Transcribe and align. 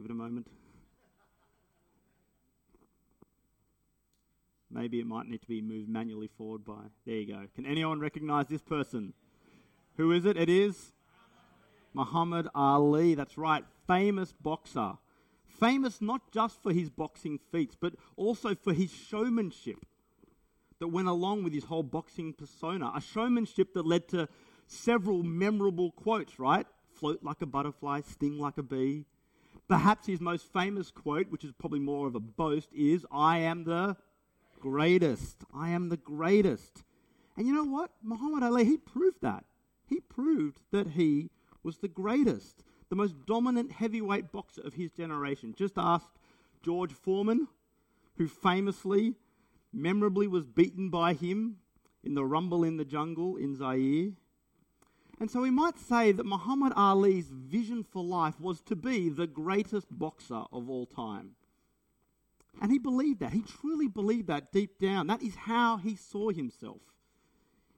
Give 0.00 0.06
it 0.06 0.12
a 0.12 0.14
moment. 0.14 0.46
Maybe 4.70 4.98
it 4.98 5.06
might 5.06 5.26
need 5.26 5.42
to 5.42 5.46
be 5.46 5.60
moved 5.60 5.90
manually 5.90 6.30
forward 6.38 6.64
by. 6.64 6.84
There 7.04 7.16
you 7.16 7.26
go. 7.26 7.42
Can 7.54 7.66
anyone 7.66 8.00
recognize 8.00 8.46
this 8.46 8.62
person? 8.62 9.12
Who 9.98 10.10
is 10.12 10.24
it? 10.24 10.38
It 10.38 10.48
is 10.48 10.92
Muhammad 11.92 12.48
Ali. 12.54 13.14
That's 13.14 13.36
right. 13.36 13.62
Famous 13.86 14.32
boxer. 14.32 14.92
Famous 15.44 16.00
not 16.00 16.32
just 16.32 16.62
for 16.62 16.72
his 16.72 16.88
boxing 16.88 17.38
feats, 17.52 17.76
but 17.78 17.92
also 18.16 18.54
for 18.54 18.72
his 18.72 18.90
showmanship 18.90 19.84
that 20.78 20.88
went 20.88 21.08
along 21.08 21.44
with 21.44 21.52
his 21.52 21.64
whole 21.64 21.82
boxing 21.82 22.32
persona. 22.32 22.90
A 22.96 23.02
showmanship 23.02 23.74
that 23.74 23.84
led 23.84 24.08
to 24.08 24.30
several 24.66 25.22
memorable 25.22 25.90
quotes, 25.90 26.38
right? 26.38 26.66
Float 26.94 27.22
like 27.22 27.42
a 27.42 27.46
butterfly, 27.46 28.00
sting 28.00 28.38
like 28.38 28.56
a 28.56 28.62
bee. 28.62 29.04
Perhaps 29.70 30.08
his 30.08 30.20
most 30.20 30.52
famous 30.52 30.90
quote, 30.90 31.30
which 31.30 31.44
is 31.44 31.52
probably 31.52 31.78
more 31.78 32.08
of 32.08 32.16
a 32.16 32.20
boast, 32.20 32.70
is 32.74 33.06
I 33.08 33.38
am 33.38 33.62
the 33.62 33.96
greatest. 34.58 35.44
I 35.54 35.70
am 35.70 35.90
the 35.90 35.96
greatest. 35.96 36.82
And 37.36 37.46
you 37.46 37.54
know 37.54 37.62
what? 37.62 37.92
Muhammad 38.02 38.42
Ali, 38.42 38.64
he 38.64 38.76
proved 38.76 39.18
that. 39.22 39.44
He 39.86 40.00
proved 40.00 40.58
that 40.72 40.88
he 40.88 41.30
was 41.62 41.78
the 41.78 41.86
greatest, 41.86 42.64
the 42.88 42.96
most 42.96 43.14
dominant 43.26 43.70
heavyweight 43.70 44.32
boxer 44.32 44.60
of 44.62 44.74
his 44.74 44.90
generation. 44.90 45.54
Just 45.56 45.74
ask 45.76 46.10
George 46.64 46.92
Foreman, 46.92 47.46
who 48.16 48.26
famously, 48.26 49.14
memorably 49.72 50.26
was 50.26 50.46
beaten 50.46 50.90
by 50.90 51.14
him 51.14 51.58
in 52.02 52.14
the 52.14 52.24
rumble 52.24 52.64
in 52.64 52.76
the 52.76 52.84
jungle 52.84 53.36
in 53.36 53.54
Zaire. 53.54 54.10
And 55.20 55.30
so 55.30 55.42
we 55.42 55.50
might 55.50 55.78
say 55.78 56.12
that 56.12 56.24
Muhammad 56.24 56.72
Ali's 56.74 57.28
vision 57.28 57.84
for 57.84 58.02
life 58.02 58.40
was 58.40 58.62
to 58.62 58.74
be 58.74 59.10
the 59.10 59.26
greatest 59.26 59.86
boxer 59.90 60.44
of 60.50 60.70
all 60.70 60.86
time. 60.86 61.32
And 62.60 62.72
he 62.72 62.78
believed 62.78 63.20
that. 63.20 63.34
He 63.34 63.42
truly 63.42 63.86
believed 63.86 64.28
that 64.28 64.50
deep 64.50 64.78
down. 64.78 65.06
That 65.06 65.22
is 65.22 65.34
how 65.34 65.76
he 65.76 65.94
saw 65.94 66.30
himself. 66.30 66.80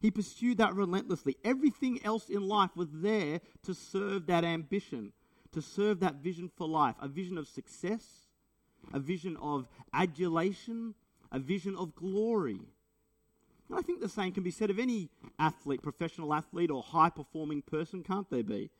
He 0.00 0.10
pursued 0.10 0.58
that 0.58 0.74
relentlessly. 0.74 1.36
Everything 1.44 2.00
else 2.04 2.28
in 2.28 2.46
life 2.46 2.70
was 2.76 2.88
there 2.92 3.40
to 3.64 3.74
serve 3.74 4.26
that 4.26 4.44
ambition, 4.44 5.12
to 5.52 5.60
serve 5.60 6.00
that 6.00 6.16
vision 6.16 6.50
for 6.56 6.68
life 6.68 6.96
a 7.00 7.08
vision 7.08 7.38
of 7.38 7.48
success, 7.48 8.04
a 8.92 9.00
vision 9.00 9.36
of 9.40 9.68
adulation, 9.92 10.94
a 11.30 11.38
vision 11.38 11.76
of 11.76 11.94
glory. 11.94 12.60
And 13.68 13.78
I 13.78 13.82
think 13.82 14.00
the 14.00 14.08
same 14.08 14.32
can 14.32 14.42
be 14.42 14.50
said 14.50 14.70
of 14.70 14.78
any 14.78 15.08
athlete, 15.38 15.82
professional 15.82 16.34
athlete, 16.34 16.70
or 16.70 16.82
high 16.82 17.10
performing 17.10 17.62
person, 17.62 18.02
can't 18.02 18.28
they 18.30 18.42
be? 18.42 18.70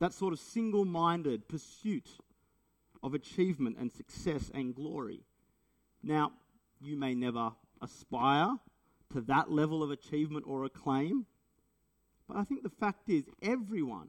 That 0.00 0.12
sort 0.12 0.32
of 0.32 0.38
single 0.38 0.84
minded 0.84 1.48
pursuit 1.48 2.10
of 3.02 3.14
achievement 3.14 3.76
and 3.78 3.92
success 3.92 4.50
and 4.54 4.74
glory. 4.74 5.20
Now, 6.02 6.32
you 6.80 6.96
may 6.96 7.14
never 7.14 7.52
aspire 7.80 8.56
to 9.12 9.20
that 9.22 9.50
level 9.50 9.82
of 9.82 9.90
achievement 9.90 10.44
or 10.46 10.64
acclaim, 10.64 11.26
but 12.28 12.36
I 12.36 12.44
think 12.44 12.62
the 12.62 12.70
fact 12.70 13.08
is, 13.08 13.24
everyone, 13.42 14.08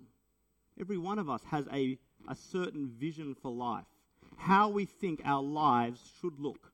every 0.80 0.98
one 0.98 1.20
of 1.20 1.30
us 1.30 1.42
has 1.52 1.66
a, 1.72 1.98
a 2.28 2.36
certain 2.36 2.88
vision 2.88 3.36
for 3.36 3.52
life, 3.52 3.86
how 4.38 4.70
we 4.70 4.86
think 4.86 5.22
our 5.24 5.44
lives 5.44 6.02
should 6.20 6.40
look. 6.40 6.72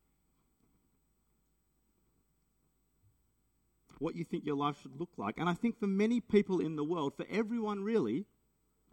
What 4.01 4.15
you 4.15 4.23
think 4.23 4.47
your 4.47 4.55
life 4.55 4.81
should 4.81 4.99
look 4.99 5.11
like. 5.17 5.37
And 5.37 5.47
I 5.47 5.53
think 5.53 5.77
for 5.77 5.85
many 5.85 6.19
people 6.19 6.59
in 6.59 6.75
the 6.75 6.83
world, 6.83 7.13
for 7.15 7.25
everyone 7.29 7.83
really, 7.83 8.25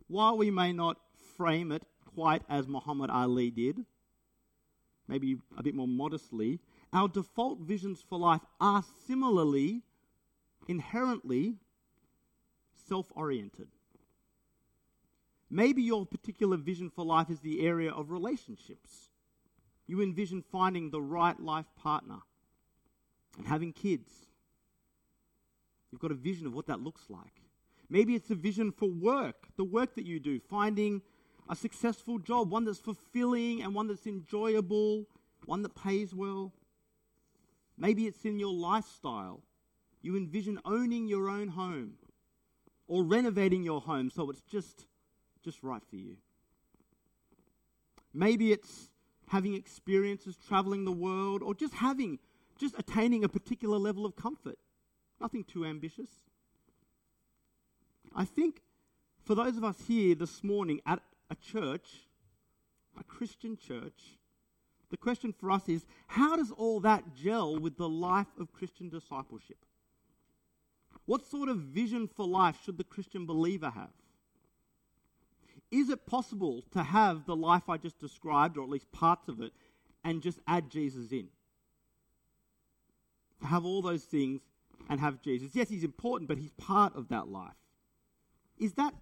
while 0.06 0.36
we 0.36 0.50
may 0.50 0.70
not 0.70 0.98
frame 1.38 1.72
it 1.72 1.82
quite 2.14 2.42
as 2.46 2.68
Muhammad 2.68 3.08
Ali 3.08 3.50
did, 3.50 3.86
maybe 5.08 5.38
a 5.56 5.62
bit 5.62 5.74
more 5.74 5.88
modestly, 5.88 6.60
our 6.92 7.08
default 7.08 7.60
visions 7.60 8.04
for 8.06 8.18
life 8.18 8.42
are 8.60 8.84
similarly, 9.06 9.80
inherently 10.68 11.56
self 12.86 13.06
oriented. 13.16 13.68
Maybe 15.48 15.80
your 15.80 16.04
particular 16.04 16.58
vision 16.58 16.90
for 16.90 17.06
life 17.06 17.30
is 17.30 17.40
the 17.40 17.66
area 17.66 17.90
of 17.90 18.10
relationships. 18.10 19.08
You 19.86 20.02
envision 20.02 20.44
finding 20.52 20.90
the 20.90 21.00
right 21.00 21.40
life 21.40 21.64
partner 21.82 22.18
and 23.38 23.46
having 23.46 23.72
kids. 23.72 24.27
You've 25.90 26.00
got 26.00 26.10
a 26.10 26.14
vision 26.14 26.46
of 26.46 26.54
what 26.54 26.66
that 26.66 26.80
looks 26.80 27.02
like. 27.08 27.42
Maybe 27.90 28.14
it's 28.14 28.30
a 28.30 28.34
vision 28.34 28.70
for 28.70 28.90
work, 28.90 29.48
the 29.56 29.64
work 29.64 29.94
that 29.94 30.04
you 30.04 30.20
do, 30.20 30.40
finding 30.40 31.00
a 31.48 31.56
successful 31.56 32.18
job, 32.18 32.50
one 32.50 32.64
that's 32.64 32.78
fulfilling 32.78 33.62
and 33.62 33.74
one 33.74 33.88
that's 33.88 34.06
enjoyable, 34.06 35.06
one 35.46 35.62
that 35.62 35.74
pays 35.74 36.14
well. 36.14 36.52
Maybe 37.78 38.06
it's 38.06 38.24
in 38.24 38.38
your 38.38 38.52
lifestyle. 38.52 39.42
You 40.02 40.16
envision 40.16 40.60
owning 40.64 41.08
your 41.08 41.28
own 41.28 41.48
home 41.48 41.94
or 42.86 43.02
renovating 43.04 43.62
your 43.62 43.80
home 43.80 44.10
so 44.10 44.28
it's 44.30 44.42
just, 44.42 44.86
just 45.42 45.62
right 45.62 45.82
for 45.88 45.96
you. 45.96 46.16
Maybe 48.12 48.52
it's 48.52 48.90
having 49.28 49.54
experiences 49.54 50.36
traveling 50.36 50.84
the 50.84 50.92
world 50.92 51.42
or 51.42 51.54
just 51.54 51.74
having, 51.74 52.18
just 52.58 52.74
attaining 52.78 53.24
a 53.24 53.28
particular 53.28 53.78
level 53.78 54.04
of 54.04 54.16
comfort. 54.16 54.58
Nothing 55.20 55.44
too 55.44 55.64
ambitious. 55.64 56.08
I 58.14 58.24
think 58.24 58.62
for 59.24 59.34
those 59.34 59.56
of 59.56 59.64
us 59.64 59.76
here 59.86 60.14
this 60.14 60.42
morning 60.42 60.80
at 60.86 61.00
a 61.30 61.34
church, 61.34 61.88
a 62.98 63.04
Christian 63.04 63.56
church, 63.56 64.18
the 64.90 64.96
question 64.96 65.32
for 65.32 65.50
us 65.50 65.68
is 65.68 65.84
how 66.06 66.36
does 66.36 66.50
all 66.50 66.80
that 66.80 67.14
gel 67.14 67.58
with 67.58 67.76
the 67.76 67.88
life 67.88 68.28
of 68.38 68.52
Christian 68.52 68.88
discipleship? 68.88 69.58
What 71.04 71.26
sort 71.26 71.48
of 71.48 71.58
vision 71.58 72.08
for 72.08 72.26
life 72.26 72.56
should 72.64 72.78
the 72.78 72.84
Christian 72.84 73.26
believer 73.26 73.70
have? 73.70 73.90
Is 75.70 75.90
it 75.90 76.06
possible 76.06 76.64
to 76.72 76.82
have 76.82 77.26
the 77.26 77.36
life 77.36 77.68
I 77.68 77.76
just 77.76 77.98
described, 77.98 78.56
or 78.56 78.62
at 78.62 78.70
least 78.70 78.90
parts 78.92 79.28
of 79.28 79.40
it, 79.40 79.52
and 80.02 80.22
just 80.22 80.38
add 80.46 80.70
Jesus 80.70 81.12
in? 81.12 81.28
To 83.40 83.46
have 83.46 83.66
all 83.66 83.82
those 83.82 84.04
things 84.04 84.40
and 84.88 85.00
have 85.00 85.20
Jesus. 85.22 85.50
Yes, 85.54 85.68
he's 85.68 85.84
important, 85.84 86.28
but 86.28 86.38
he's 86.38 86.52
part 86.52 86.94
of 86.96 87.08
that 87.08 87.28
life. 87.28 87.56
Is 88.58 88.72
that, 88.74 88.94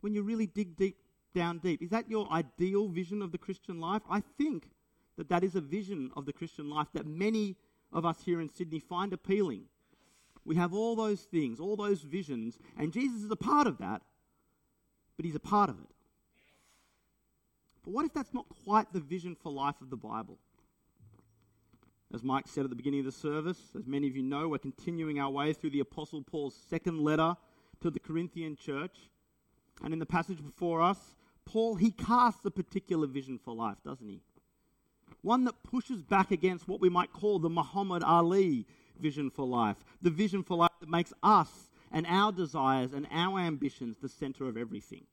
when 0.00 0.14
you 0.14 0.22
really 0.22 0.46
dig 0.46 0.76
deep 0.76 0.96
down 1.32 1.58
deep. 1.58 1.82
Is 1.82 1.90
that 1.90 2.08
your 2.08 2.30
ideal 2.30 2.88
vision 2.88 3.22
of 3.22 3.32
the 3.32 3.38
Christian 3.38 3.80
life? 3.80 4.02
I 4.08 4.22
think 4.38 4.70
that 5.16 5.28
that 5.28 5.44
is 5.44 5.54
a 5.54 5.60
vision 5.60 6.10
of 6.16 6.26
the 6.26 6.32
Christian 6.32 6.70
life 6.70 6.88
that 6.94 7.06
many 7.06 7.56
of 7.92 8.06
us 8.06 8.18
here 8.24 8.40
in 8.40 8.48
Sydney 8.48 8.78
find 8.78 9.12
appealing. 9.12 9.64
We 10.44 10.56
have 10.56 10.74
all 10.74 10.96
those 10.96 11.22
things, 11.22 11.60
all 11.60 11.76
those 11.76 12.02
visions, 12.02 12.58
and 12.78 12.92
Jesus 12.92 13.22
is 13.22 13.30
a 13.30 13.36
part 13.36 13.66
of 13.66 13.78
that, 13.78 14.02
but 15.16 15.24
he's 15.24 15.34
a 15.34 15.40
part 15.40 15.70
of 15.70 15.78
it. 15.78 15.90
But 17.84 17.92
what 17.92 18.04
if 18.04 18.12
that's 18.12 18.34
not 18.34 18.46
quite 18.64 18.92
the 18.92 19.00
vision 19.00 19.36
for 19.40 19.52
life 19.52 19.80
of 19.80 19.90
the 19.90 19.96
Bible? 19.96 20.38
As 22.14 22.22
Mike 22.22 22.46
said 22.46 22.64
at 22.64 22.70
the 22.70 22.76
beginning 22.76 23.00
of 23.00 23.06
the 23.06 23.12
service, 23.12 23.58
as 23.76 23.86
many 23.86 24.06
of 24.06 24.14
you 24.14 24.22
know, 24.22 24.48
we're 24.48 24.58
continuing 24.58 25.18
our 25.18 25.30
way 25.30 25.54
through 25.54 25.70
the 25.70 25.80
Apostle 25.80 26.22
Paul's 26.22 26.54
second 26.68 27.00
letter 27.02 27.36
to 27.80 27.90
the 27.90 27.98
Corinthian 27.98 28.54
church. 28.54 29.08
And 29.82 29.94
in 29.94 29.98
the 29.98 30.04
passage 30.04 30.44
before 30.44 30.82
us, 30.82 30.98
Paul, 31.46 31.76
he 31.76 31.90
casts 31.90 32.44
a 32.44 32.50
particular 32.50 33.06
vision 33.06 33.38
for 33.42 33.54
life, 33.54 33.78
doesn't 33.82 34.06
he? 34.06 34.20
One 35.22 35.44
that 35.44 35.62
pushes 35.62 36.02
back 36.02 36.30
against 36.30 36.68
what 36.68 36.80
we 36.80 36.90
might 36.90 37.12
call 37.14 37.38
the 37.38 37.48
Muhammad 37.48 38.02
Ali 38.02 38.66
vision 39.00 39.30
for 39.30 39.46
life, 39.46 39.76
the 40.02 40.10
vision 40.10 40.42
for 40.42 40.56
life 40.56 40.72
that 40.80 40.90
makes 40.90 41.14
us 41.22 41.70
and 41.90 42.06
our 42.06 42.30
desires 42.30 42.92
and 42.92 43.06
our 43.10 43.40
ambitions 43.40 43.96
the 44.02 44.08
center 44.08 44.46
of 44.48 44.58
everything. 44.58 45.06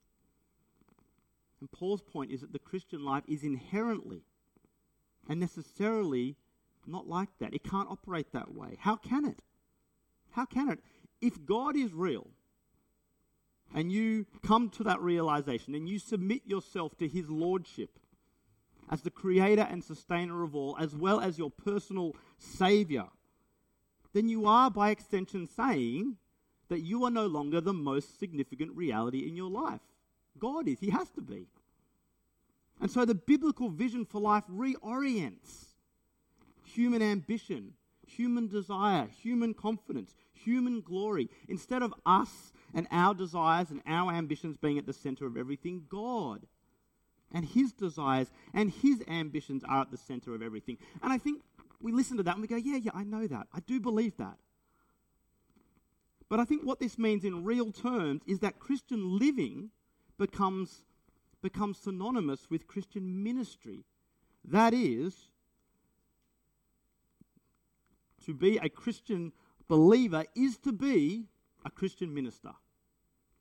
And 1.62 1.72
Paul's 1.72 2.02
point 2.02 2.32
is 2.32 2.42
that 2.42 2.52
the 2.52 2.60
Christian 2.60 3.06
life 3.06 3.24
is 3.28 3.44
inherently 3.44 4.24
and 5.28 5.40
necessarily 5.40 6.36
not 6.88 7.08
like 7.08 7.30
that. 7.40 7.54
It 7.54 7.64
can't 7.64 7.90
operate 7.90 8.32
that 8.34 8.54
way. 8.54 8.78
How 8.80 8.96
can 8.96 9.26
it? 9.26 9.42
How 10.32 10.46
can 10.46 10.70
it? 10.70 10.80
If 11.22 11.46
God 11.46 11.76
is 11.76 11.94
real, 11.94 12.28
and 13.74 13.92
you 13.92 14.26
come 14.42 14.70
to 14.70 14.84
that 14.84 15.02
realization 15.02 15.76
and 15.76 15.88
you 15.88 16.00
submit 16.00 16.42
yourself 16.46 16.98
to 16.98 17.08
His 17.08 17.30
Lordship 17.30 18.00
as 18.90 19.02
the 19.02 19.12
creator 19.12 19.68
and 19.70 19.84
sustainer 19.84 20.44
of 20.44 20.56
all, 20.56 20.76
as 20.80 20.96
well 20.96 21.20
as 21.20 21.38
your 21.38 21.52
personal 21.52 22.16
Savior, 22.40 23.06
then 24.14 24.28
you 24.28 24.48
are, 24.48 24.72
by 24.72 24.90
extension, 24.90 25.48
saying 25.48 26.18
that 26.70 26.82
you 26.82 27.06
are 27.06 27.12
no 27.12 27.28
longer 27.28 27.62
the 27.62 27.74
most 27.74 28.20
significant 28.20 28.76
reality 28.76 29.28
in 29.28 29.36
your 29.36 29.50
life. 29.50 29.82
God 30.40 30.68
is, 30.68 30.80
He 30.80 30.90
has 30.90 31.10
to 31.12 31.22
be. 31.22 31.46
And 32.82 32.90
so 32.90 33.06
the 33.06 33.14
biblical 33.14 33.70
vision 33.70 34.06
for 34.06 34.22
life 34.22 34.46
reorients 34.52 35.69
human 36.74 37.02
ambition, 37.02 37.74
human 38.06 38.48
desire, 38.48 39.08
human 39.08 39.54
confidence, 39.54 40.16
human 40.34 40.82
glory. 40.82 41.30
Instead 41.48 41.82
of 41.82 41.94
us 42.06 42.52
and 42.74 42.88
our 42.92 43.14
desires 43.14 43.70
and 43.72 43.82
our 43.86 44.12
ambitions 44.12 44.58
being 44.58 44.78
at 44.78 44.86
the 44.86 44.94
center 44.94 45.26
of 45.26 45.38
everything, 45.38 45.86
God 45.90 46.46
and 47.32 47.46
his 47.46 47.72
desires 47.72 48.28
and 48.54 48.72
his 48.72 49.04
ambitions 49.08 49.64
are 49.68 49.82
at 49.82 49.92
the 49.92 49.98
center 49.98 50.34
of 50.34 50.42
everything. 50.42 50.78
And 51.02 51.14
I 51.14 51.18
think 51.18 51.42
we 51.82 51.92
listen 51.92 52.18
to 52.18 52.24
that 52.24 52.36
and 52.36 52.42
we 52.42 52.48
go, 52.48 52.56
yeah, 52.56 52.78
yeah, 52.78 52.92
I 52.94 53.04
know 53.04 53.28
that. 53.28 53.48
I 53.54 53.60
do 53.62 53.80
believe 53.80 54.18
that. 54.18 54.38
But 56.28 56.40
I 56.40 56.46
think 56.46 56.64
what 56.64 56.80
this 56.80 56.98
means 56.98 57.24
in 57.24 57.44
real 57.44 57.72
terms 57.72 58.22
is 58.28 58.40
that 58.40 58.60
Christian 58.60 59.18
living 59.18 59.72
becomes, 60.18 60.84
becomes 61.42 61.80
synonymous 61.80 62.50
with 62.50 62.68
Christian 62.68 63.24
ministry. 63.24 63.84
That 64.46 64.74
is, 64.74 65.29
to 68.30 68.36
be 68.36 68.58
a 68.58 68.70
Christian 68.70 69.32
believer 69.68 70.24
is 70.36 70.60
to 70.60 70.72
be 70.72 71.26
a 71.66 71.72
Christian 71.72 72.14
minister. 72.14 72.52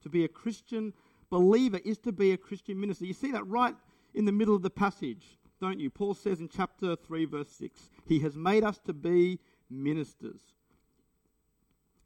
To 0.02 0.08
be 0.08 0.24
a 0.24 0.28
Christian 0.28 0.94
believer 1.28 1.78
is 1.84 1.98
to 1.98 2.10
be 2.10 2.32
a 2.32 2.38
Christian 2.38 2.80
minister. 2.80 3.04
You 3.04 3.12
see 3.12 3.30
that 3.32 3.46
right 3.46 3.74
in 4.14 4.24
the 4.24 4.32
middle 4.32 4.56
of 4.56 4.62
the 4.62 4.70
passage, 4.70 5.36
don't 5.60 5.78
you? 5.78 5.90
Paul 5.90 6.14
says 6.14 6.40
in 6.40 6.48
chapter 6.48 6.96
3, 6.96 7.26
verse 7.26 7.50
6, 7.50 7.90
He 8.06 8.20
has 8.20 8.34
made 8.34 8.64
us 8.64 8.78
to 8.86 8.94
be 8.94 9.40
ministers. 9.68 10.40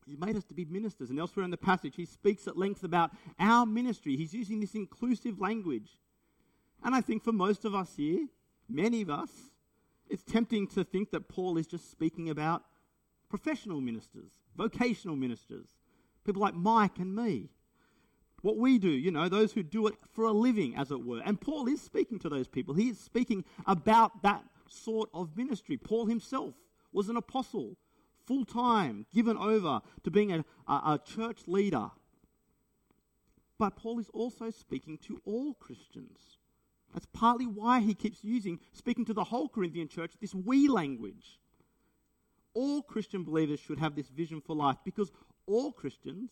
He's 0.05 0.19
made 0.19 0.34
us 0.34 0.44
to 0.46 0.55
be 0.55 0.64
ministers. 0.64 1.08
And 1.11 1.20
elsewhere 1.20 1.44
in 1.44 1.52
the 1.52 1.56
passage, 1.56 1.94
he 1.94 2.05
speaks 2.05 2.49
at 2.49 2.58
length 2.58 2.82
about 2.82 3.12
our 3.38 3.64
ministry. 3.64 4.17
He's 4.17 4.34
using 4.34 4.58
this 4.58 4.75
inclusive 4.75 5.40
language. 5.40 5.96
And 6.82 6.96
I 6.96 7.00
think 7.00 7.23
for 7.23 7.31
most 7.31 7.64
of 7.64 7.76
us 7.76 7.94
here, 7.96 8.26
many 8.69 9.02
of 9.02 9.11
us, 9.11 9.31
it's 10.11 10.25
tempting 10.25 10.67
to 10.69 10.82
think 10.82 11.12
that 11.12 11.29
Paul 11.29 11.56
is 11.56 11.69
just 11.69 11.88
speaking 11.88 12.29
about 12.29 12.64
professional 13.32 13.81
ministers, 13.81 14.31
vocational 14.58 15.17
ministers, 15.17 15.67
people 16.23 16.43
like 16.43 16.55
Mike 16.55 16.99
and 16.99 17.17
me. 17.17 17.49
What 18.43 18.58
we 18.58 18.79
do, 18.79 18.90
you 18.90 19.11
know, 19.11 19.26
those 19.31 19.52
who 19.52 19.62
do 19.62 19.87
it 19.87 19.94
for 20.11 20.26
a 20.26 20.32
living, 20.32 20.76
as 20.76 20.90
it 20.90 21.02
were. 21.02 21.23
And 21.25 21.40
Paul 21.40 21.67
is 21.67 21.81
speaking 21.81 22.19
to 22.19 22.29
those 22.29 22.46
people. 22.46 22.75
He 22.75 22.90
is 22.90 23.00
speaking 23.00 23.46
about 23.67 24.23
that 24.23 24.44
sort 24.69 25.08
of 25.14 25.34
ministry. 25.34 25.79
Paul 25.79 26.05
himself 26.05 26.52
was 26.93 27.08
an 27.08 27.17
apostle, 27.17 27.79
full 28.26 28.44
time, 28.44 29.06
given 29.14 29.38
over 29.38 29.81
to 30.05 30.11
being 30.11 30.31
a, 30.32 30.44
a, 30.69 30.73
a 30.73 31.00
church 31.02 31.44
leader. 31.46 31.90
But 33.58 33.76
Paul 33.76 33.99
is 33.99 34.11
also 34.12 34.50
speaking 34.50 34.99
to 35.06 35.23
all 35.25 35.55
Christians. 35.55 36.19
That's 36.93 37.06
partly 37.14 37.46
why 37.46 37.81
he 37.81 37.94
keeps 37.94 38.23
using, 38.23 38.61
speaking 38.75 39.06
to 39.06 39.14
the 39.14 39.25
whole 39.25 39.49
Corinthian 39.49 39.88
church, 39.88 40.12
this 40.20 40.34
we 40.34 40.69
language. 40.69 41.38
All 42.55 42.83
Christian 42.83 43.25
believers 43.25 43.61
should 43.61 43.79
have 43.79 43.95
this 43.95 44.09
vision 44.09 44.41
for 44.41 44.55
life 44.55 44.77
because 44.85 45.11
all 45.47 45.73
Christians, 45.73 46.31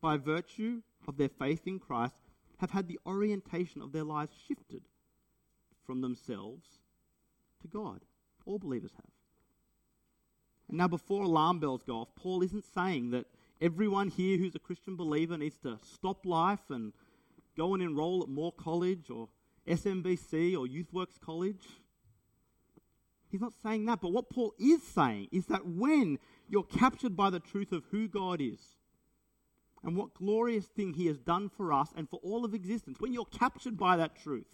by 0.00 0.16
virtue 0.16 0.82
of 1.06 1.16
their 1.16 1.28
faith 1.28 1.66
in 1.66 1.78
Christ, 1.78 2.14
have 2.58 2.70
had 2.70 2.88
the 2.88 2.98
orientation 3.06 3.80
of 3.82 3.92
their 3.92 4.04
lives 4.04 4.34
shifted 4.46 4.82
from 5.86 6.00
themselves 6.00 6.66
to 7.62 7.68
God. 7.68 8.00
All 8.44 8.58
believers 8.58 8.92
have. 8.96 9.10
And 10.68 10.76
now, 10.76 10.88
before 10.88 11.24
alarm 11.24 11.60
bells 11.60 11.82
go 11.82 11.96
off, 11.96 12.08
Paul 12.14 12.42
isn't 12.42 12.64
saying 12.74 13.10
that 13.10 13.26
everyone 13.60 14.08
here 14.08 14.36
who's 14.36 14.54
a 14.54 14.60
Christian 14.60 14.96
believer 14.96 15.38
needs 15.38 15.56
to 15.58 15.78
stop 15.82 16.26
life 16.26 16.70
and 16.70 16.92
go 17.56 17.74
and 17.74 17.82
enroll 17.82 18.22
at 18.22 18.28
Moore 18.28 18.52
College 18.52 19.10
or 19.10 19.28
SMBC 19.66 20.52
or 20.54 20.66
YouthWorks 20.66 21.20
College. 21.20 21.66
He's 23.30 23.40
not 23.40 23.54
saying 23.62 23.84
that. 23.86 24.00
But 24.00 24.12
what 24.12 24.30
Paul 24.30 24.54
is 24.58 24.82
saying 24.82 25.28
is 25.32 25.46
that 25.46 25.66
when 25.66 26.18
you're 26.48 26.62
captured 26.62 27.16
by 27.16 27.30
the 27.30 27.40
truth 27.40 27.72
of 27.72 27.84
who 27.90 28.08
God 28.08 28.40
is 28.40 28.76
and 29.84 29.96
what 29.96 30.14
glorious 30.14 30.66
thing 30.66 30.94
he 30.94 31.06
has 31.06 31.18
done 31.18 31.48
for 31.48 31.72
us 31.72 31.90
and 31.96 32.08
for 32.08 32.20
all 32.22 32.44
of 32.44 32.54
existence, 32.54 33.00
when 33.00 33.12
you're 33.12 33.26
captured 33.26 33.76
by 33.76 33.96
that 33.96 34.16
truth, 34.16 34.46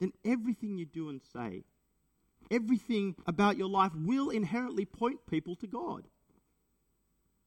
then 0.00 0.12
everything 0.24 0.78
you 0.78 0.86
do 0.86 1.08
and 1.08 1.20
say, 1.32 1.64
everything 2.50 3.14
about 3.26 3.56
your 3.56 3.68
life 3.68 3.92
will 3.94 4.30
inherently 4.30 4.84
point 4.84 5.26
people 5.28 5.56
to 5.56 5.66
God. 5.66 6.04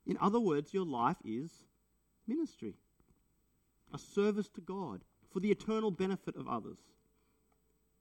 In 0.06 0.18
other 0.22 0.40
words, 0.40 0.74
your 0.74 0.86
life 0.86 1.18
is 1.26 1.52
ministry, 2.28 2.76
a 3.94 3.98
service 3.98 4.50
to 4.50 4.62
God 4.62 5.02
for 5.32 5.40
the 5.40 5.52
eternal 5.52 5.92
benefit 5.92 6.36
of 6.36 6.48
others. 6.48 6.78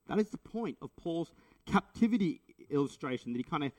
That 0.08 0.18
is 0.18 0.30
the 0.30 0.38
point 0.38 0.78
of 0.80 0.94
Paul's 0.96 1.32
captivity 1.66 2.40
illustration 2.70 3.32
that 3.32 3.38
he 3.38 3.42
kind 3.42 3.64
of 3.64 3.72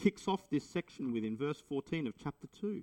kicks 0.00 0.28
off 0.28 0.48
this 0.50 0.64
section 0.64 1.12
with 1.12 1.24
in 1.24 1.36
verse 1.36 1.62
14 1.68 2.06
of 2.06 2.14
chapter 2.22 2.46
2. 2.60 2.82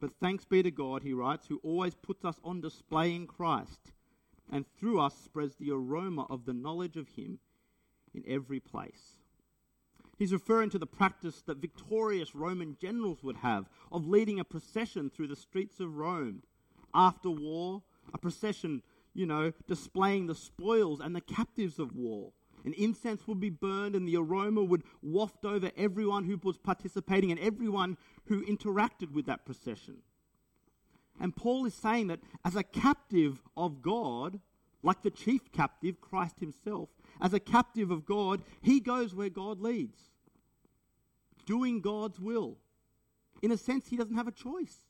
But 0.00 0.12
thanks 0.20 0.44
be 0.44 0.62
to 0.62 0.70
God, 0.70 1.02
he 1.02 1.12
writes, 1.12 1.46
who 1.46 1.60
always 1.62 1.94
puts 1.94 2.24
us 2.24 2.38
on 2.44 2.60
display 2.60 3.14
in 3.14 3.26
Christ, 3.26 3.92
and 4.52 4.64
through 4.78 5.00
us 5.00 5.14
spreads 5.24 5.56
the 5.56 5.70
aroma 5.70 6.26
of 6.28 6.44
the 6.44 6.52
knowledge 6.52 6.96
of 6.96 7.08
him 7.08 7.38
in 8.14 8.22
every 8.28 8.60
place. 8.60 9.16
He's 10.18 10.32
referring 10.32 10.70
to 10.70 10.78
the 10.78 10.86
practice 10.86 11.42
that 11.42 11.58
victorious 11.58 12.34
Roman 12.34 12.76
generals 12.80 13.22
would 13.22 13.36
have 13.38 13.68
of 13.92 14.06
leading 14.06 14.40
a 14.40 14.44
procession 14.44 15.10
through 15.10 15.28
the 15.28 15.36
streets 15.36 15.80
of 15.80 15.96
Rome 15.96 16.42
after 16.94 17.28
war, 17.28 17.82
a 18.14 18.18
procession, 18.18 18.82
you 19.16 19.26
know, 19.26 19.52
displaying 19.66 20.26
the 20.26 20.34
spoils 20.34 21.00
and 21.00 21.16
the 21.16 21.20
captives 21.20 21.78
of 21.78 21.94
war. 21.94 22.32
And 22.64 22.74
incense 22.74 23.26
would 23.26 23.40
be 23.40 23.50
burned, 23.50 23.94
and 23.94 24.08
the 24.08 24.16
aroma 24.16 24.62
would 24.62 24.82
waft 25.00 25.44
over 25.44 25.70
everyone 25.76 26.24
who 26.24 26.36
was 26.42 26.58
participating 26.58 27.30
and 27.30 27.40
everyone 27.40 27.96
who 28.26 28.44
interacted 28.44 29.12
with 29.12 29.26
that 29.26 29.46
procession. 29.46 29.98
And 31.20 31.34
Paul 31.34 31.64
is 31.64 31.74
saying 31.74 32.08
that 32.08 32.20
as 32.44 32.56
a 32.56 32.62
captive 32.64 33.40
of 33.56 33.82
God, 33.82 34.40
like 34.82 35.02
the 35.02 35.10
chief 35.10 35.52
captive, 35.52 36.00
Christ 36.00 36.40
himself, 36.40 36.88
as 37.20 37.32
a 37.32 37.40
captive 37.40 37.90
of 37.90 38.04
God, 38.04 38.42
he 38.60 38.80
goes 38.80 39.14
where 39.14 39.30
God 39.30 39.60
leads, 39.60 39.98
doing 41.46 41.80
God's 41.80 42.20
will. 42.20 42.58
In 43.42 43.52
a 43.52 43.56
sense, 43.56 43.88
he 43.88 43.96
doesn't 43.96 44.16
have 44.16 44.28
a 44.28 44.32
choice. 44.32 44.85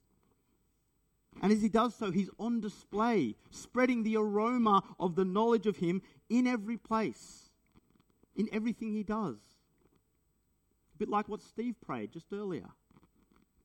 And 1.42 1.52
as 1.52 1.62
he 1.62 1.68
does 1.68 1.94
so, 1.94 2.10
he's 2.10 2.30
on 2.38 2.60
display, 2.60 3.36
spreading 3.50 4.02
the 4.02 4.16
aroma 4.16 4.82
of 4.98 5.14
the 5.14 5.24
knowledge 5.24 5.66
of 5.66 5.76
him 5.76 6.02
in 6.28 6.46
every 6.46 6.76
place, 6.76 7.50
in 8.34 8.48
everything 8.52 8.92
he 8.92 9.02
does. 9.02 9.36
A 10.94 10.98
bit 10.98 11.08
like 11.08 11.28
what 11.28 11.42
Steve 11.42 11.76
prayed 11.84 12.12
just 12.12 12.32
earlier, 12.32 12.68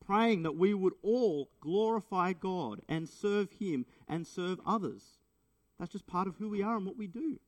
praying 0.05 0.43
that 0.43 0.57
we 0.57 0.73
would 0.73 0.93
all 1.01 1.49
glorify 1.61 2.33
God 2.33 2.81
and 2.89 3.07
serve 3.07 3.49
him 3.53 3.85
and 4.07 4.27
serve 4.27 4.59
others. 4.65 5.03
That's 5.79 5.93
just 5.93 6.07
part 6.07 6.27
of 6.27 6.35
who 6.35 6.49
we 6.49 6.61
are 6.61 6.75
and 6.75 6.85
what 6.85 6.97
we 6.97 7.07
do. 7.07 7.39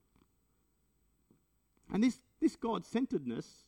And 1.92 2.02
this, 2.04 2.20
this 2.40 2.56
God 2.56 2.86
centeredness, 2.86 3.66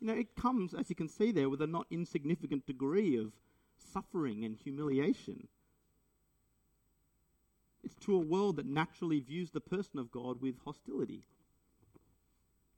you 0.00 0.06
know, 0.06 0.14
it 0.14 0.34
comes, 0.34 0.72
as 0.74 0.88
you 0.88 0.96
can 0.96 1.08
see 1.08 1.32
there, 1.32 1.50
with 1.50 1.60
a 1.60 1.66
not 1.66 1.86
insignificant 1.90 2.66
degree 2.66 3.16
of 3.16 3.32
suffering 3.92 4.44
and 4.44 4.56
humiliation. 4.56 5.48
It's 7.88 8.04
to 8.04 8.16
a 8.16 8.18
world 8.18 8.56
that 8.56 8.66
naturally 8.66 9.18
views 9.18 9.50
the 9.50 9.62
person 9.62 9.98
of 9.98 10.10
God 10.10 10.42
with 10.42 10.56
hostility 10.62 11.22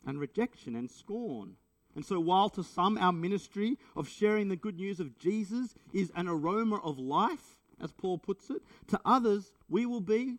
and 0.07 0.21
rejection 0.21 0.77
and 0.77 0.89
scorn. 0.89 1.57
And 1.97 2.07
so, 2.07 2.21
while 2.21 2.49
to 2.51 2.63
some 2.63 2.97
our 2.97 3.11
ministry 3.11 3.77
of 3.97 4.09
sharing 4.09 4.49
the 4.49 4.57
good 4.57 4.77
news 4.77 5.01
of 5.01 5.19
Jesus 5.19 5.75
is 5.93 6.13
an 6.15 6.29
aroma 6.29 6.77
of 6.77 7.01
life, 7.01 7.57
as 7.83 7.91
Paul 7.91 8.19
puts 8.19 8.51
it, 8.51 8.63
to 8.87 9.01
others 9.05 9.51
we 9.69 9.85
will 9.85 10.01
be 10.01 10.37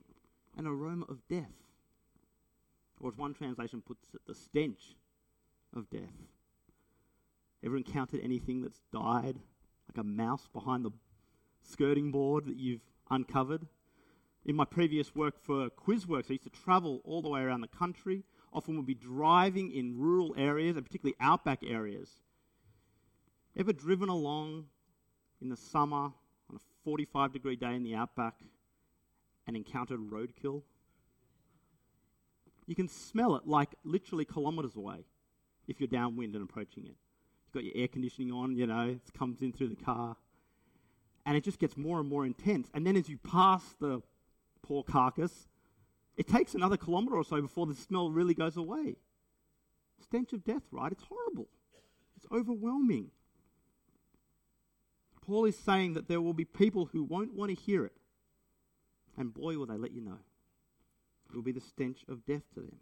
an 0.58 0.66
aroma 0.66 1.06
of 1.10 1.28
death. 1.28 1.52
Or, 3.02 3.10
as 3.10 3.18
one 3.18 3.34
translation 3.34 3.82
puts 3.82 4.06
it, 4.14 4.22
the 4.26 4.36
stench 4.36 4.96
of 5.76 5.90
death. 5.90 6.16
Ever 7.62 7.76
encountered 7.76 8.22
anything 8.24 8.62
that's 8.62 8.84
died, 8.94 9.38
like 9.90 9.98
a 9.98 10.04
mouse 10.06 10.48
behind 10.54 10.86
the 10.86 10.92
skirting 11.62 12.10
board 12.10 12.46
that 12.46 12.56
you've 12.56 12.86
uncovered? 13.10 13.68
In 14.46 14.56
my 14.56 14.66
previous 14.66 15.14
work 15.16 15.36
for 15.40 15.70
QuizWorks, 15.70 16.30
I 16.30 16.34
used 16.34 16.44
to 16.44 16.50
travel 16.50 17.02
all 17.04 17.22
the 17.22 17.30
way 17.30 17.42
around 17.42 17.62
the 17.62 17.68
country. 17.68 18.24
Often 18.52 18.76
would 18.78 18.88
be 18.88 18.96
driving 18.96 19.72
in 19.72 19.98
rural 19.98 20.34
areas, 20.38 20.76
and 20.76 20.86
particularly 20.86 21.16
outback 21.20 21.60
areas. 21.64 22.10
Ever 23.56 23.72
driven 23.72 24.10
along 24.10 24.66
in 25.42 25.50
the 25.50 25.58
summer 25.58 26.12
on 26.50 26.56
a 26.56 26.60
45 26.84 27.34
degree 27.34 27.56
day 27.56 27.76
in 27.76 27.84
the 27.84 27.94
outback 27.94 28.36
and 29.46 29.56
encountered 29.56 30.00
roadkill? 30.00 30.64
You 32.66 32.76
can 32.76 32.88
smell 32.88 33.36
it 33.36 33.46
like 33.46 33.70
literally 33.84 34.26
kilometres 34.26 34.76
away 34.76 35.06
if 35.68 35.80
you're 35.80 35.88
downwind 35.88 36.36
and 36.36 36.44
approaching 36.44 36.86
it. 36.86 36.96
You've 37.46 37.54
got 37.54 37.64
your 37.64 37.74
air 37.76 37.88
conditioning 37.88 38.32
on, 38.32 38.56
you 38.56 38.66
know, 38.66 38.90
it 38.90 39.14
comes 39.18 39.42
in 39.42 39.52
through 39.52 39.70
the 39.70 39.76
car. 39.76 40.16
And 41.26 41.38
it 41.38 41.44
just 41.44 41.60
gets 41.60 41.78
more 41.78 42.00
and 42.00 42.10
more 42.10 42.26
intense. 42.26 42.70
And 42.74 42.88
then 42.88 42.98
as 42.98 43.08
you 43.08 43.18
pass 43.18 43.76
the 43.80 44.02
poor 44.72 44.84
carcass. 44.84 45.50
It 46.16 46.30
takes 46.30 46.56
another 46.56 46.78
kilometre 46.78 47.18
or 47.18 47.26
so 47.26 47.42
before 47.42 47.66
the 47.66 47.76
smell 47.76 48.10
really 48.10 48.34
goes 48.34 48.56
away. 48.56 48.96
Stench 50.02 50.32
of 50.32 50.46
death, 50.46 50.64
right? 50.72 50.94
It's 50.94 51.04
horrible. 51.04 51.50
It's 52.16 52.26
overwhelming. 52.32 53.12
Paul 55.26 55.44
is 55.44 55.58
saying 55.58 55.96
that 55.96 56.08
there 56.08 56.22
will 56.22 56.34
be 56.34 56.46
people 56.46 56.86
who 56.86 57.04
won't 57.04 57.34
want 57.34 57.50
to 57.50 57.62
hear 57.62 57.84
it. 57.84 57.92
and 59.18 59.34
boy, 59.34 59.58
will 59.58 59.66
they 59.66 59.78
let 59.78 59.92
you 59.92 60.00
know. 60.00 60.20
It 61.30 61.36
will 61.36 61.44
be 61.44 61.52
the 61.52 61.60
stench 61.60 62.06
of 62.08 62.26
death 62.26 62.44
to 62.54 62.62
them. 62.62 62.78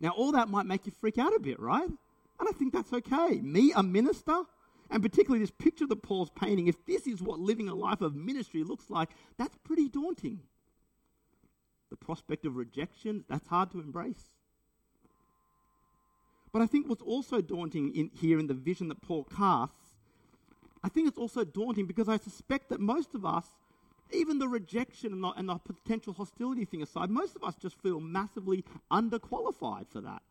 Now, 0.00 0.10
all 0.10 0.32
that 0.32 0.50
might 0.50 0.66
make 0.66 0.84
you 0.84 0.92
freak 0.92 1.16
out 1.16 1.34
a 1.34 1.40
bit, 1.40 1.58
right? 1.58 1.88
And 1.88 2.48
I 2.48 2.52
think 2.52 2.74
that's 2.74 2.92
okay. 2.92 3.40
Me, 3.40 3.72
a 3.74 3.82
minister, 3.82 4.42
and 4.90 5.02
particularly 5.02 5.40
this 5.40 5.50
picture 5.50 5.86
that 5.86 6.02
Paul's 6.02 6.30
painting, 6.30 6.66
if 6.66 6.84
this 6.84 7.06
is 7.06 7.22
what 7.22 7.40
living 7.40 7.70
a 7.70 7.74
life 7.74 8.02
of 8.02 8.14
ministry 8.14 8.62
looks 8.64 8.90
like, 8.90 9.08
that's 9.38 9.56
pretty 9.64 9.88
daunting. 9.88 10.40
The 11.94 12.04
prospect 12.04 12.44
of 12.44 12.56
rejection, 12.56 13.24
that's 13.28 13.46
hard 13.46 13.70
to 13.70 13.78
embrace. 13.78 14.30
But 16.52 16.60
I 16.60 16.66
think 16.66 16.88
what's 16.88 17.02
also 17.02 17.40
daunting 17.40 17.94
in, 17.94 18.10
here 18.20 18.40
in 18.40 18.48
the 18.48 18.54
vision 18.54 18.88
that 18.88 19.00
Paul 19.00 19.22
casts, 19.22 19.94
I 20.82 20.88
think 20.88 21.06
it's 21.06 21.18
also 21.18 21.44
daunting 21.44 21.86
because 21.86 22.08
I 22.08 22.16
suspect 22.16 22.68
that 22.70 22.80
most 22.80 23.14
of 23.14 23.24
us, 23.24 23.46
even 24.10 24.40
the 24.40 24.48
rejection 24.48 25.12
and 25.12 25.22
the, 25.22 25.28
and 25.36 25.48
the 25.48 25.54
potential 25.54 26.14
hostility 26.14 26.64
thing 26.64 26.82
aside, 26.82 27.10
most 27.10 27.36
of 27.36 27.44
us 27.44 27.54
just 27.54 27.80
feel 27.80 28.00
massively 28.00 28.64
underqualified 28.90 29.86
for 29.88 30.00
that. 30.00 30.22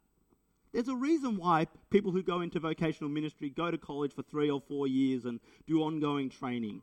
There's 0.73 0.89
a 0.89 0.97
reason 0.97 1.37
why 1.37 1.67
people 1.89 2.11
who 2.11 2.23
go 2.23 2.41
into 2.41 2.59
vocational 2.59 3.09
ministry 3.09 3.49
go 3.49 3.71
to 3.71 3.77
college 3.77 4.11
for 4.11 4.23
three 4.23 4.49
or 4.49 4.59
four 4.59 4.85
years 4.85 5.23
and 5.23 5.39
do 5.65 5.81
ongoing 5.81 6.29
training. 6.29 6.81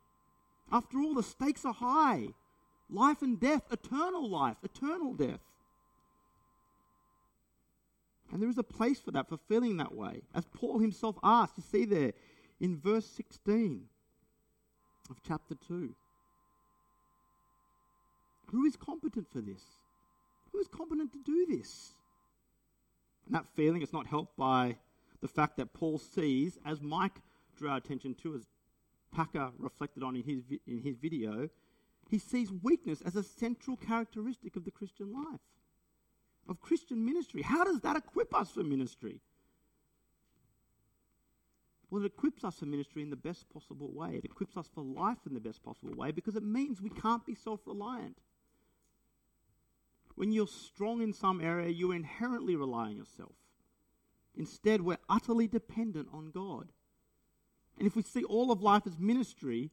After 0.71 0.97
all, 0.97 1.13
the 1.13 1.21
stakes 1.21 1.65
are 1.65 1.73
high 1.73 2.29
life 2.91 3.21
and 3.21 3.39
death, 3.39 3.63
eternal 3.71 4.29
life, 4.29 4.57
eternal 4.63 5.13
death. 5.13 5.39
And 8.31 8.41
there 8.41 8.49
is 8.49 8.57
a 8.57 8.63
place 8.63 8.99
for 8.99 9.11
that, 9.11 9.27
for 9.27 9.37
feeling 9.49 9.77
that 9.77 9.93
way. 9.93 10.21
As 10.33 10.45
Paul 10.53 10.79
himself 10.79 11.17
asked, 11.23 11.53
you 11.57 11.63
see 11.69 11.85
there 11.85 12.13
in 12.59 12.77
verse 12.77 13.05
16 13.05 13.81
of 15.09 15.17
chapter 15.27 15.55
2. 15.67 15.93
Who 18.51 18.65
is 18.65 18.75
competent 18.75 19.27
for 19.31 19.39
this? 19.39 19.61
Who 20.51 20.59
is 20.59 20.67
competent 20.67 21.11
to 21.13 21.19
do 21.19 21.45
this? 21.45 21.93
And 23.25 23.35
that 23.35 23.45
feeling 23.55 23.81
is 23.81 23.93
not 23.93 24.07
helped 24.07 24.35
by 24.37 24.77
the 25.21 25.27
fact 25.27 25.57
that 25.57 25.73
Paul 25.73 25.97
sees, 25.97 26.57
as 26.65 26.81
Mike 26.81 27.21
drew 27.57 27.69
our 27.69 27.77
attention 27.77 28.15
to, 28.15 28.35
as 28.35 28.47
Packer 29.13 29.51
reflected 29.59 30.03
on 30.03 30.15
in 30.15 30.23
his, 30.23 30.43
in 30.67 30.81
his 30.81 30.97
video, 30.97 31.49
he 32.11 32.19
sees 32.19 32.51
weakness 32.51 33.01
as 33.01 33.15
a 33.15 33.23
central 33.23 33.77
characteristic 33.77 34.57
of 34.57 34.65
the 34.65 34.71
Christian 34.71 35.13
life, 35.13 35.39
of 36.47 36.59
Christian 36.59 37.05
ministry. 37.05 37.41
How 37.41 37.63
does 37.63 37.79
that 37.79 37.95
equip 37.95 38.35
us 38.35 38.51
for 38.51 38.63
ministry? 38.63 39.21
Well, 41.89 42.03
it 42.03 42.07
equips 42.07 42.43
us 42.43 42.59
for 42.59 42.65
ministry 42.65 43.01
in 43.01 43.09
the 43.09 43.15
best 43.15 43.49
possible 43.49 43.89
way. 43.93 44.15
It 44.15 44.25
equips 44.25 44.57
us 44.57 44.69
for 44.75 44.83
life 44.83 45.19
in 45.25 45.33
the 45.33 45.39
best 45.39 45.63
possible 45.63 45.93
way 45.95 46.11
because 46.11 46.35
it 46.35 46.43
means 46.43 46.81
we 46.81 46.89
can't 46.89 47.25
be 47.25 47.33
self 47.33 47.61
reliant. 47.65 48.17
When 50.15 50.33
you're 50.33 50.47
strong 50.47 51.01
in 51.01 51.13
some 51.13 51.39
area, 51.39 51.69
you 51.69 51.93
inherently 51.93 52.57
rely 52.57 52.87
on 52.87 52.97
yourself. 52.97 53.35
Instead, 54.35 54.81
we're 54.81 54.97
utterly 55.09 55.47
dependent 55.47 56.09
on 56.11 56.31
God. 56.31 56.73
And 57.77 57.87
if 57.87 57.95
we 57.95 58.03
see 58.03 58.25
all 58.25 58.51
of 58.51 58.61
life 58.61 58.83
as 58.85 58.99
ministry, 58.99 59.71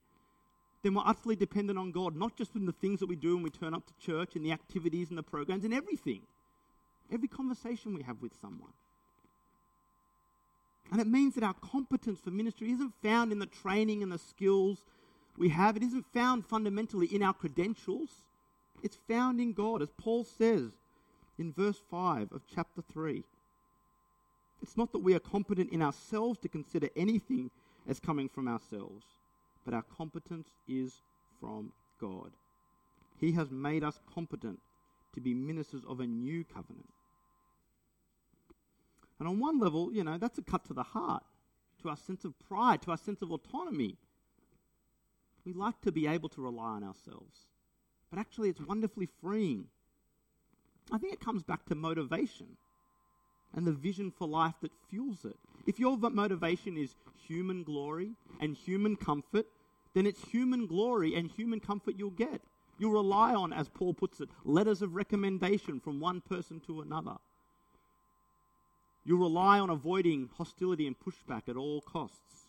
then 0.89 0.95
we're 0.95 1.03
utterly 1.05 1.37
dependent 1.37 1.79
on 1.79 1.93
God, 1.93 2.17
not 2.17 2.35
just 2.35 2.57
in 2.57 2.65
the 2.65 2.73
things 2.73 3.01
that 3.01 3.11
we 3.11 3.17
do 3.17 3.35
when 3.35 3.43
we 3.43 3.51
turn 3.51 3.75
up 3.75 3.85
to 3.87 4.07
church 4.07 4.37
and 4.37 4.45
the 4.45 4.53
activities 4.53 5.11
and 5.11 5.19
the 5.19 5.23
programs 5.23 5.65
and 5.65 5.75
everything. 5.75 6.23
Every 7.13 7.29
conversation 7.29 7.93
we 7.93 8.03
have 8.05 8.23
with 8.23 8.33
someone. 8.41 8.73
And 10.91 10.99
it 10.99 11.07
means 11.07 11.35
that 11.35 11.45
our 11.45 11.53
competence 11.53 12.21
for 12.21 12.31
ministry 12.31 12.71
isn't 12.71 12.95
found 13.03 13.33
in 13.33 13.39
the 13.39 13.45
training 13.45 14.03
and 14.03 14.11
the 14.11 14.19
skills 14.19 14.79
we 15.37 15.51
have, 15.51 15.77
it 15.77 15.83
isn't 15.83 16.07
found 16.15 16.47
fundamentally 16.47 17.07
in 17.07 17.23
our 17.23 17.35
credentials. 17.35 18.09
It's 18.83 18.97
found 19.07 19.41
in 19.41 19.53
God, 19.53 19.83
as 19.83 19.91
Paul 19.91 20.25
says 20.25 20.71
in 21.39 21.53
verse 21.53 21.83
5 21.91 22.33
of 22.33 22.41
chapter 22.53 22.81
3. 22.81 23.25
It's 24.63 24.77
not 24.79 24.93
that 24.93 25.01
we 25.01 25.15
are 25.15 25.21
competent 25.21 25.71
in 25.71 25.83
ourselves 25.83 26.39
to 26.39 26.49
consider 26.49 26.89
anything 26.97 27.51
as 27.87 28.01
coming 28.01 28.31
from 28.31 28.49
ourselves, 28.49 29.05
but 29.65 29.75
our 29.75 29.85
competence 29.97 30.49
is 30.67 31.03
from 31.41 31.73
God. 32.01 32.33
He 33.21 33.33
has 33.33 33.51
made 33.51 33.85
us 33.85 33.99
competent 34.13 34.61
to 35.15 35.21
be 35.21 35.35
ministers 35.35 35.83
of 35.89 36.01
a 36.01 36.07
new 36.07 36.45
covenant. 36.45 36.89
And 39.19 39.27
on 39.29 39.41
one 39.41 39.59
level, 39.59 39.93
you 39.93 40.05
know, 40.05 40.17
that's 40.19 40.39
a 40.39 40.43
cut 40.43 40.65
to 40.67 40.75
the 40.75 40.83
heart, 40.83 41.25
to 41.83 41.89
our 41.89 41.97
sense 41.97 42.25
of 42.25 42.39
pride, 42.49 42.83
to 42.83 42.93
our 42.93 42.97
sense 42.97 43.21
of 43.21 43.33
autonomy. 43.33 43.97
We 45.45 45.53
like 45.53 45.81
to 45.83 45.93
be 45.93 46.07
able 46.07 46.29
to 46.31 46.43
rely 46.43 46.71
on 46.71 46.85
ourselves. 46.85 47.47
But 48.11 48.19
actually, 48.19 48.49
it's 48.51 48.61
wonderfully 48.61 49.09
freeing. 49.21 49.67
I 50.93 50.99
think 50.99 51.13
it 51.13 51.21
comes 51.21 51.43
back 51.43 51.67
to 51.67 51.75
motivation 51.75 52.57
and 53.55 53.67
the 53.67 53.73
vision 53.73 54.11
for 54.11 54.29
life 54.29 54.55
that 54.63 54.73
fuels 54.89 55.25
it. 55.25 55.37
If 55.69 55.79
your 55.79 55.99
motivation 55.99 56.79
is 56.79 56.95
human 57.27 57.63
glory 57.63 58.13
and 58.41 58.57
human 58.57 58.97
comfort, 58.97 59.45
then 59.93 60.07
it's 60.07 60.25
human 60.31 60.67
glory 60.67 61.15
and 61.15 61.31
human 61.31 61.61
comfort 61.61 61.97
you'll 61.99 62.09
get. 62.09 62.41
You'll 62.79 62.93
rely 62.93 63.35
on, 63.35 63.53
as 63.53 63.69
Paul 63.69 63.93
puts 63.93 64.19
it, 64.23 64.31
letters 64.47 64.81
of 64.81 64.95
recommendation 64.95 65.79
from 65.79 66.01
one 66.01 66.23
person 66.23 66.61
to 66.61 66.81
another. 66.81 67.17
You'll 69.05 69.19
rely 69.19 69.59
on 69.59 69.69
avoiding 69.69 70.31
hostility 70.39 70.87
and 70.87 70.97
pushback 70.99 71.51
at 71.51 71.57
all 71.57 71.83
costs. 71.83 72.47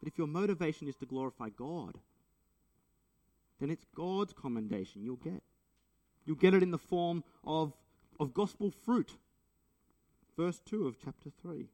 But 0.00 0.08
if 0.08 0.16
your 0.16 0.26
motivation 0.26 0.88
is 0.88 0.96
to 0.96 1.06
glorify 1.06 1.50
God, 1.50 1.98
then 3.60 3.68
it's 3.68 3.84
God's 3.94 4.32
commendation 4.32 5.04
you'll 5.04 5.16
get. 5.16 5.42
You'll 6.24 6.36
get 6.36 6.54
it 6.54 6.62
in 6.62 6.70
the 6.70 6.78
form 6.78 7.24
of, 7.44 7.74
of 8.18 8.32
gospel 8.32 8.70
fruit. 8.70 9.18
Verse 10.38 10.60
2 10.66 10.86
of 10.86 10.94
chapter 11.04 11.30
3. 11.42 11.68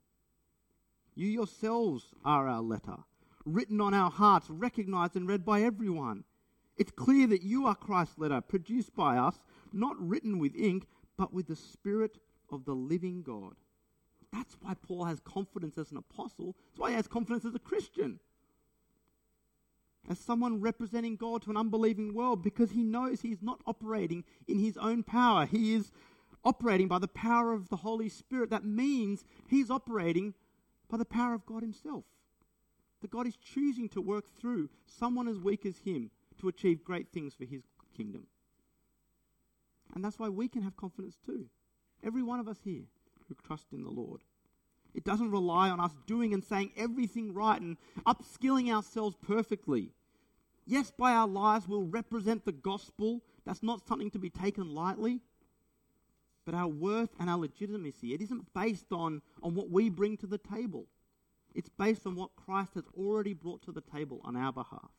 You 1.14 1.28
yourselves 1.28 2.14
are 2.24 2.48
our 2.48 2.62
letter, 2.62 2.96
written 3.44 3.78
on 3.78 3.92
our 3.92 4.10
hearts, 4.10 4.48
recognized 4.48 5.16
and 5.16 5.28
read 5.28 5.44
by 5.44 5.60
everyone. 5.60 6.24
It's 6.78 6.90
clear 6.90 7.26
that 7.26 7.42
you 7.42 7.66
are 7.66 7.74
Christ's 7.74 8.18
letter, 8.18 8.40
produced 8.40 8.96
by 8.96 9.18
us, 9.18 9.38
not 9.74 9.96
written 9.98 10.38
with 10.38 10.56
ink, 10.56 10.86
but 11.18 11.30
with 11.30 11.46
the 11.46 11.56
Spirit 11.56 12.16
of 12.50 12.64
the 12.64 12.72
living 12.74 13.22
God. 13.22 13.52
That's 14.32 14.56
why 14.62 14.72
Paul 14.80 15.04
has 15.04 15.20
confidence 15.20 15.76
as 15.76 15.90
an 15.90 15.98
apostle. 15.98 16.56
That's 16.70 16.80
why 16.80 16.88
he 16.88 16.96
has 16.96 17.06
confidence 17.06 17.44
as 17.44 17.54
a 17.54 17.60
Christian 17.60 18.18
as 20.08 20.18
someone 20.18 20.60
representing 20.60 21.16
God 21.16 21.42
to 21.42 21.50
an 21.50 21.56
unbelieving 21.56 22.14
world 22.14 22.42
because 22.42 22.70
he 22.72 22.82
knows 22.82 23.20
he's 23.20 23.42
not 23.42 23.60
operating 23.66 24.24
in 24.46 24.58
his 24.58 24.76
own 24.76 25.02
power. 25.02 25.46
He 25.46 25.74
is 25.74 25.92
operating 26.44 26.88
by 26.88 26.98
the 26.98 27.08
power 27.08 27.52
of 27.52 27.68
the 27.68 27.76
Holy 27.76 28.08
Spirit. 28.08 28.50
That 28.50 28.64
means 28.64 29.24
he's 29.48 29.70
operating 29.70 30.34
by 30.88 30.98
the 30.98 31.04
power 31.04 31.34
of 31.34 31.46
God 31.46 31.62
himself. 31.62 32.04
That 33.00 33.10
God 33.10 33.26
is 33.26 33.36
choosing 33.36 33.88
to 33.90 34.00
work 34.00 34.24
through 34.40 34.70
someone 34.86 35.28
as 35.28 35.38
weak 35.38 35.66
as 35.66 35.78
him 35.78 36.10
to 36.40 36.48
achieve 36.48 36.84
great 36.84 37.08
things 37.12 37.34
for 37.34 37.44
his 37.44 37.62
kingdom. 37.96 38.26
And 39.94 40.04
that's 40.04 40.18
why 40.18 40.28
we 40.28 40.48
can 40.48 40.62
have 40.62 40.76
confidence 40.76 41.18
too. 41.24 41.46
Every 42.02 42.22
one 42.22 42.40
of 42.40 42.48
us 42.48 42.58
here 42.64 42.84
who 43.28 43.34
trust 43.46 43.72
in 43.72 43.84
the 43.84 43.90
Lord. 43.90 44.20
It 44.94 45.04
doesn't 45.04 45.30
rely 45.30 45.70
on 45.70 45.80
us 45.80 45.92
doing 46.06 46.32
and 46.32 46.44
saying 46.44 46.72
everything 46.76 47.32
right 47.32 47.60
and 47.60 47.76
upskilling 48.06 48.72
ourselves 48.72 49.16
perfectly. 49.26 49.90
Yes, 50.66 50.92
by 50.96 51.12
our 51.12 51.26
lives 51.26 51.68
we'll 51.68 51.82
represent 51.82 52.44
the 52.44 52.52
gospel. 52.52 53.22
That's 53.44 53.62
not 53.62 53.86
something 53.86 54.10
to 54.12 54.18
be 54.18 54.30
taken 54.30 54.74
lightly. 54.74 55.20
But 56.44 56.54
our 56.54 56.68
worth 56.68 57.10
and 57.18 57.30
our 57.30 57.38
legitimacy, 57.38 58.12
it 58.12 58.20
isn't 58.20 58.52
based 58.54 58.92
on, 58.92 59.22
on 59.42 59.54
what 59.54 59.70
we 59.70 59.88
bring 59.88 60.16
to 60.18 60.26
the 60.26 60.38
table. 60.38 60.86
It's 61.54 61.68
based 61.68 62.06
on 62.06 62.16
what 62.16 62.30
Christ 62.36 62.74
has 62.74 62.84
already 62.98 63.32
brought 63.32 63.62
to 63.62 63.72
the 63.72 63.80
table 63.80 64.20
on 64.24 64.36
our 64.36 64.52
behalf. 64.52 64.90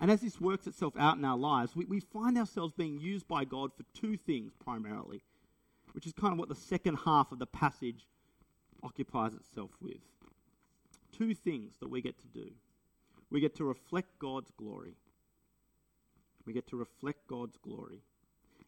And 0.00 0.10
as 0.10 0.20
this 0.20 0.40
works 0.40 0.66
itself 0.66 0.94
out 0.98 1.16
in 1.16 1.24
our 1.24 1.38
lives, 1.38 1.74
we, 1.74 1.84
we 1.84 2.00
find 2.00 2.36
ourselves 2.36 2.72
being 2.76 3.00
used 3.00 3.26
by 3.26 3.44
God 3.44 3.72
for 3.74 3.84
two 3.94 4.16
things 4.16 4.52
primarily 4.62 5.22
which 5.98 6.06
is 6.06 6.12
kind 6.12 6.32
of 6.32 6.38
what 6.38 6.48
the 6.48 6.54
second 6.54 6.96
half 7.04 7.32
of 7.32 7.38
the 7.38 7.46
passage 7.46 8.06
occupies 8.84 9.34
itself 9.34 9.70
with. 9.80 9.98
Two 11.10 11.34
things 11.34 11.72
that 11.80 11.90
we 11.90 12.00
get 12.00 12.16
to 12.20 12.26
do 12.28 12.50
we 13.30 13.40
get 13.40 13.56
to 13.56 13.64
reflect 13.64 14.18
God's 14.18 14.52
glory. 14.52 14.94
We 16.46 16.52
get 16.52 16.66
to 16.68 16.76
reflect 16.76 17.26
God's 17.26 17.58
glory. 17.58 18.00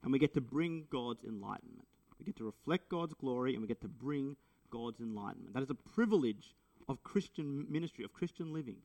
And 0.03 0.13
we 0.13 0.19
get 0.19 0.35
to 0.35 0.41
bring 0.41 0.85
God's 0.91 1.25
enlightenment. 1.25 1.87
We 2.19 2.25
get 2.25 2.37
to 2.37 2.45
reflect 2.45 2.89
God's 2.89 3.15
glory 3.15 3.55
and 3.55 3.63
we 3.63 3.69
get 3.69 3.81
to 3.83 3.89
bring 3.89 4.37
God's 4.71 5.01
enlightenment. 5.01 5.55
That 5.55 5.63
is 5.63 5.71
a 5.71 5.75
privilege 5.75 6.55
of 6.89 7.03
Christian 7.03 7.67
ministry, 7.69 8.05
of 8.05 8.13
Christian 8.13 8.53
living. 8.53 8.77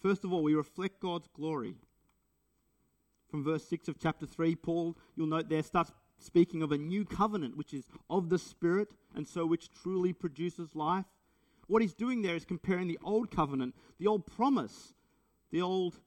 First 0.00 0.24
of 0.24 0.32
all, 0.32 0.42
we 0.42 0.54
reflect 0.54 1.00
God's 1.00 1.28
glory. 1.34 1.74
From 3.30 3.42
verse 3.42 3.64
6 3.68 3.88
of 3.88 3.98
chapter 3.98 4.26
3, 4.26 4.54
Paul, 4.56 4.96
you'll 5.16 5.26
note 5.26 5.48
there, 5.48 5.62
starts 5.62 5.92
speaking 6.18 6.62
of 6.62 6.72
a 6.72 6.78
new 6.78 7.04
covenant, 7.04 7.56
which 7.56 7.74
is 7.74 7.86
of 8.08 8.28
the 8.28 8.38
Spirit, 8.38 8.88
and 9.14 9.26
so 9.26 9.44
which 9.46 9.70
truly 9.70 10.12
produces 10.12 10.74
life. 10.74 11.06
What 11.66 11.82
he's 11.82 11.94
doing 11.94 12.22
there 12.22 12.36
is 12.36 12.44
comparing 12.44 12.86
the 12.86 12.98
old 13.02 13.30
covenant, 13.30 13.74
the 13.98 14.06
old 14.06 14.26
promise, 14.26 14.94
the 15.50 15.60
old 15.60 15.98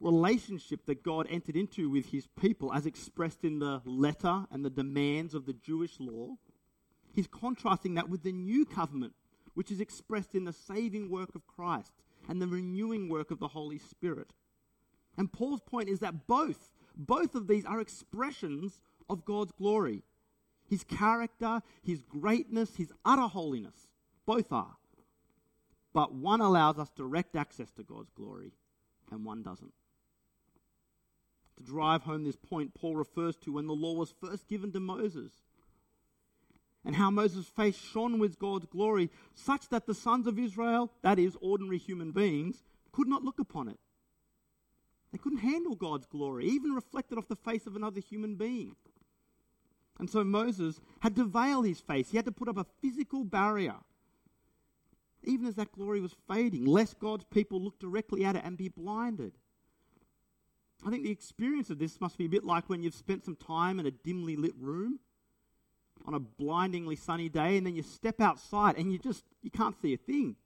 relationship 0.00 0.86
that 0.86 1.02
God 1.02 1.26
entered 1.30 1.56
into 1.56 1.90
with 1.90 2.06
his 2.06 2.26
people, 2.40 2.72
as 2.72 2.86
expressed 2.86 3.44
in 3.44 3.58
the 3.58 3.80
letter 3.84 4.44
and 4.50 4.64
the 4.64 4.70
demands 4.70 5.34
of 5.34 5.46
the 5.46 5.52
Jewish 5.52 5.98
law, 5.98 6.36
he's 7.12 7.26
contrasting 7.26 7.94
that 7.94 8.08
with 8.08 8.22
the 8.22 8.32
new 8.32 8.64
covenant, 8.64 9.14
which 9.54 9.70
is 9.70 9.80
expressed 9.80 10.34
in 10.34 10.44
the 10.44 10.52
saving 10.52 11.10
work 11.10 11.34
of 11.34 11.46
Christ 11.46 11.92
and 12.28 12.40
the 12.40 12.46
renewing 12.46 13.08
work 13.08 13.30
of 13.30 13.38
the 13.38 13.48
Holy 13.48 13.78
Spirit. 13.78 14.32
And 15.16 15.32
Paul's 15.32 15.60
point 15.60 15.88
is 15.88 16.00
that 16.00 16.26
both, 16.26 16.72
both 16.96 17.34
of 17.34 17.46
these 17.46 17.64
are 17.64 17.80
expressions 17.80 18.80
of 19.08 19.24
God's 19.24 19.52
glory. 19.52 20.02
His 20.68 20.82
character, 20.82 21.62
his 21.82 22.02
greatness, 22.02 22.76
his 22.76 22.92
utter 23.04 23.28
holiness, 23.28 23.88
both 24.26 24.50
are. 24.50 24.76
But 25.92 26.12
one 26.14 26.40
allows 26.40 26.78
us 26.78 26.90
direct 26.96 27.36
access 27.36 27.70
to 27.72 27.84
God's 27.84 28.10
glory, 28.10 28.52
and 29.12 29.24
one 29.24 29.42
doesn't. 29.42 29.72
To 31.58 31.62
drive 31.62 32.02
home 32.02 32.24
this 32.24 32.36
point, 32.36 32.74
Paul 32.74 32.96
refers 32.96 33.36
to 33.38 33.52
when 33.52 33.66
the 33.66 33.74
law 33.74 33.94
was 33.94 34.14
first 34.20 34.48
given 34.48 34.72
to 34.72 34.80
Moses 34.80 35.32
and 36.84 36.96
how 36.96 37.10
Moses' 37.10 37.46
face 37.46 37.76
shone 37.76 38.18
with 38.18 38.38
God's 38.38 38.66
glory, 38.66 39.10
such 39.34 39.68
that 39.70 39.86
the 39.86 39.94
sons 39.94 40.26
of 40.26 40.38
Israel, 40.38 40.92
that 41.02 41.18
is, 41.18 41.36
ordinary 41.40 41.78
human 41.78 42.12
beings, 42.12 42.62
could 42.92 43.08
not 43.08 43.24
look 43.24 43.38
upon 43.38 43.68
it. 43.68 43.78
They 45.10 45.18
couldn't 45.18 45.38
handle 45.38 45.76
God's 45.76 46.06
glory, 46.06 46.46
even 46.46 46.72
reflected 46.72 47.18
off 47.18 47.28
the 47.28 47.36
face 47.36 47.66
of 47.66 47.76
another 47.76 48.00
human 48.00 48.34
being. 48.34 48.76
And 49.98 50.10
so 50.10 50.24
Moses 50.24 50.80
had 51.00 51.14
to 51.16 51.24
veil 51.24 51.62
his 51.62 51.80
face. 51.80 52.10
He 52.10 52.16
had 52.16 52.26
to 52.26 52.32
put 52.32 52.48
up 52.48 52.58
a 52.58 52.66
physical 52.82 53.24
barrier, 53.24 53.76
even 55.22 55.46
as 55.46 55.54
that 55.54 55.72
glory 55.72 56.00
was 56.00 56.16
fading, 56.28 56.66
lest 56.66 56.98
God's 56.98 57.24
people 57.24 57.62
look 57.62 57.78
directly 57.78 58.24
at 58.24 58.36
it 58.36 58.42
and 58.44 58.58
be 58.58 58.68
blinded. 58.68 59.32
I 60.84 60.90
think 60.90 61.02
the 61.02 61.10
experience 61.10 61.70
of 61.70 61.78
this 61.78 62.00
must 62.00 62.18
be 62.18 62.26
a 62.26 62.28
bit 62.28 62.44
like 62.44 62.68
when 62.68 62.82
you've 62.82 62.94
spent 62.94 63.24
some 63.24 63.36
time 63.36 63.80
in 63.80 63.86
a 63.86 63.90
dimly 63.90 64.36
lit 64.36 64.54
room 64.58 65.00
on 66.06 66.12
a 66.12 66.20
blindingly 66.20 66.96
sunny 66.96 67.30
day 67.30 67.56
and 67.56 67.66
then 67.66 67.74
you 67.74 67.82
step 67.82 68.20
outside 68.20 68.76
and 68.76 68.92
you 68.92 68.98
just 68.98 69.24
you 69.42 69.50
can't 69.50 69.80
see 69.80 69.94
a 69.94 69.96
thing. 69.96 70.36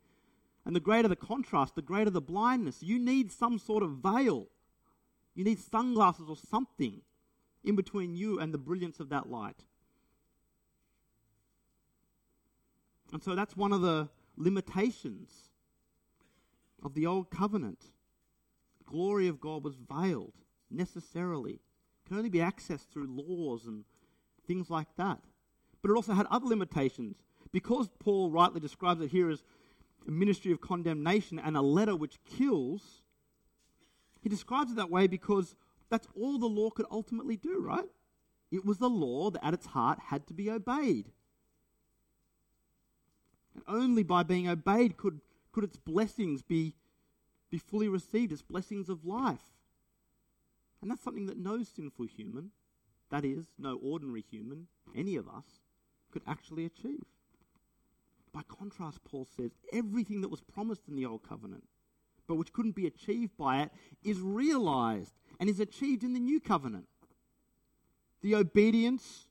And 0.64 0.76
the 0.76 0.80
greater 0.80 1.08
the 1.08 1.16
contrast, 1.16 1.74
the 1.74 1.82
greater 1.82 2.10
the 2.10 2.20
blindness. 2.20 2.82
You 2.82 2.98
need 2.98 3.32
some 3.32 3.58
sort 3.58 3.82
of 3.82 3.96
veil. 3.96 4.46
You 5.34 5.42
need 5.42 5.58
sunglasses 5.58 6.28
or 6.28 6.36
something 6.36 7.00
in 7.64 7.74
between 7.74 8.14
you 8.14 8.38
and 8.38 8.54
the 8.54 8.58
brilliance 8.58 9.00
of 9.00 9.08
that 9.08 9.28
light. 9.28 9.64
And 13.12 13.22
so 13.24 13.34
that's 13.34 13.56
one 13.56 13.72
of 13.72 13.80
the 13.80 14.08
limitations 14.36 15.30
of 16.82 16.94
the 16.94 17.06
old 17.06 17.30
covenant 17.30 17.86
glory 18.88 19.28
of 19.28 19.40
God 19.40 19.64
was 19.64 19.76
veiled 19.76 20.34
necessarily. 20.70 21.54
It 21.54 22.08
can 22.08 22.16
only 22.16 22.30
be 22.30 22.38
accessed 22.38 22.88
through 22.92 23.06
laws 23.08 23.66
and 23.66 23.84
things 24.46 24.70
like 24.70 24.88
that. 24.96 25.20
But 25.82 25.90
it 25.90 25.94
also 25.94 26.14
had 26.14 26.26
other 26.30 26.46
limitations. 26.46 27.16
Because 27.52 27.88
Paul 27.98 28.30
rightly 28.30 28.60
describes 28.60 29.00
it 29.00 29.10
here 29.10 29.30
as 29.30 29.42
a 30.06 30.10
ministry 30.10 30.52
of 30.52 30.60
condemnation 30.60 31.38
and 31.38 31.56
a 31.56 31.62
letter 31.62 31.96
which 31.96 32.18
kills, 32.24 33.02
he 34.20 34.28
describes 34.28 34.72
it 34.72 34.76
that 34.76 34.90
way 34.90 35.06
because 35.06 35.54
that's 35.88 36.08
all 36.14 36.38
the 36.38 36.46
law 36.46 36.70
could 36.70 36.86
ultimately 36.90 37.36
do, 37.36 37.60
right? 37.60 37.88
It 38.50 38.64
was 38.64 38.78
the 38.78 38.88
law 38.88 39.30
that 39.30 39.44
at 39.44 39.54
its 39.54 39.66
heart 39.66 39.98
had 40.08 40.26
to 40.26 40.34
be 40.34 40.50
obeyed. 40.50 41.10
And 43.54 43.62
only 43.66 44.02
by 44.02 44.22
being 44.22 44.48
obeyed 44.48 44.96
could, 44.96 45.20
could 45.52 45.64
its 45.64 45.76
blessings 45.76 46.42
be 46.42 46.74
be 47.50 47.58
fully 47.58 47.88
received 47.88 48.32
as 48.32 48.42
blessings 48.42 48.88
of 48.88 49.04
life. 49.04 49.54
And 50.80 50.90
that's 50.90 51.02
something 51.02 51.26
that 51.26 51.38
no 51.38 51.62
sinful 51.62 52.06
human, 52.06 52.50
that 53.10 53.24
is, 53.24 53.46
no 53.58 53.78
ordinary 53.82 54.24
human, 54.30 54.68
any 54.94 55.16
of 55.16 55.28
us, 55.28 55.44
could 56.10 56.22
actually 56.26 56.64
achieve. 56.64 57.04
By 58.32 58.42
contrast, 58.42 59.02
Paul 59.04 59.26
says 59.36 59.52
everything 59.72 60.20
that 60.20 60.30
was 60.30 60.40
promised 60.40 60.88
in 60.88 60.96
the 60.96 61.06
Old 61.06 61.22
Covenant, 61.26 61.64
but 62.26 62.36
which 62.36 62.52
couldn't 62.52 62.76
be 62.76 62.86
achieved 62.86 63.36
by 63.36 63.62
it, 63.62 63.70
is 64.04 64.20
realized 64.20 65.14
and 65.40 65.48
is 65.48 65.60
achieved 65.60 66.04
in 66.04 66.12
the 66.12 66.20
New 66.20 66.40
Covenant. 66.40 66.86
The 68.22 68.34
obedience 68.34 69.26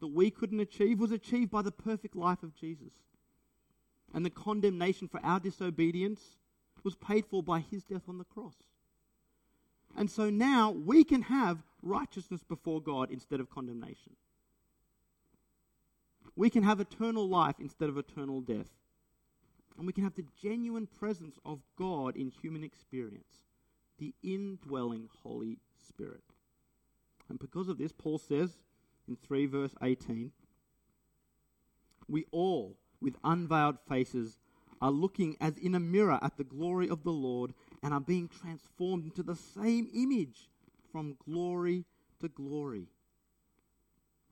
that 0.00 0.08
we 0.08 0.30
couldn't 0.30 0.60
achieve 0.60 1.00
was 1.00 1.10
achieved 1.10 1.50
by 1.50 1.62
the 1.62 1.72
perfect 1.72 2.14
life 2.14 2.42
of 2.42 2.54
Jesus. 2.54 2.92
And 4.14 4.24
the 4.24 4.30
condemnation 4.30 5.08
for 5.08 5.20
our 5.24 5.40
disobedience 5.40 6.36
was 6.84 6.94
paid 6.94 7.26
for 7.26 7.42
by 7.42 7.60
his 7.60 7.84
death 7.84 8.02
on 8.08 8.18
the 8.18 8.24
cross. 8.24 8.54
And 9.96 10.10
so 10.10 10.30
now 10.30 10.70
we 10.70 11.04
can 11.04 11.22
have 11.22 11.62
righteousness 11.82 12.42
before 12.42 12.80
God 12.80 13.10
instead 13.10 13.40
of 13.40 13.50
condemnation. 13.50 14.16
We 16.36 16.50
can 16.50 16.62
have 16.62 16.80
eternal 16.80 17.28
life 17.28 17.56
instead 17.58 17.88
of 17.88 17.98
eternal 17.98 18.40
death. 18.40 18.68
And 19.76 19.86
we 19.86 19.92
can 19.92 20.04
have 20.04 20.14
the 20.14 20.26
genuine 20.40 20.86
presence 20.86 21.38
of 21.44 21.60
God 21.76 22.16
in 22.16 22.30
human 22.30 22.64
experience, 22.64 23.42
the 23.98 24.14
indwelling 24.22 25.08
Holy 25.22 25.58
Spirit. 25.88 26.22
And 27.28 27.38
because 27.38 27.68
of 27.68 27.78
this, 27.78 27.92
Paul 27.92 28.18
says 28.18 28.58
in 29.06 29.16
3 29.16 29.46
verse 29.46 29.74
18, 29.82 30.32
we 32.08 32.24
all, 32.30 32.76
with 33.00 33.16
unveiled 33.22 33.78
faces, 33.88 34.38
are 34.80 34.90
looking 34.90 35.36
as 35.40 35.56
in 35.56 35.74
a 35.74 35.80
mirror 35.80 36.18
at 36.22 36.36
the 36.36 36.44
glory 36.44 36.88
of 36.88 37.02
the 37.02 37.12
Lord 37.12 37.52
and 37.82 37.92
are 37.92 38.00
being 38.00 38.28
transformed 38.28 39.04
into 39.04 39.22
the 39.22 39.36
same 39.36 39.88
image 39.94 40.48
from 40.92 41.16
glory 41.24 41.84
to 42.20 42.28
glory. 42.28 42.88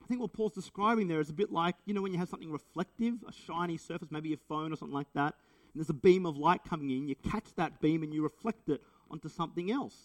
I 0.03 0.07
think 0.07 0.21
what 0.21 0.33
Paul's 0.33 0.55
describing 0.55 1.09
there 1.09 1.21
is 1.21 1.31
a 1.31 1.35
bit 1.35 1.51
like, 1.51 1.75
you 1.85 1.93
know, 1.93 2.03
when 2.03 2.13
you 2.13 2.19
have 2.19 2.29
something 2.29 2.53
reflective, 2.53 3.15
a 3.27 3.33
shiny 3.33 3.77
surface, 3.77 4.09
maybe 4.11 4.29
your 4.29 4.39
phone 4.49 4.73
or 4.73 4.77
something 4.77 4.95
like 4.95 5.13
that, 5.15 5.35
and 5.73 5.81
there's 5.81 5.91
a 5.91 5.95
beam 5.95 6.27
of 6.27 6.37
light 6.37 6.61
coming 6.69 6.91
in, 6.91 7.09
you 7.09 7.17
catch 7.17 7.55
that 7.57 7.81
beam 7.81 8.03
and 8.03 8.15
you 8.15 8.23
reflect 8.23 8.69
it 8.69 8.83
onto 9.11 9.29
something 9.29 9.71
else. 9.71 9.97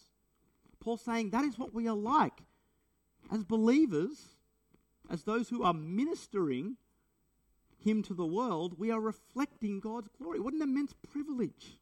Paul's 0.80 1.02
saying 1.02 1.30
that 1.30 1.44
is 1.44 1.60
what 1.60 1.74
we 1.74 1.88
are 1.88 1.96
like. 1.96 2.42
As 3.32 3.44
believers, 3.44 4.30
as 5.10 5.24
those 5.24 5.50
who 5.50 5.62
are 5.64 5.74
ministering 5.74 6.78
him 7.84 8.04
to 8.04 8.14
the 8.14 8.26
world, 8.26 8.78
we 8.78 8.92
are 8.92 9.00
reflecting 9.00 9.80
God's 9.80 10.10
glory. 10.18 10.40
What 10.40 10.54
an 10.54 10.62
immense 10.62 10.94
privilege. 10.94 11.78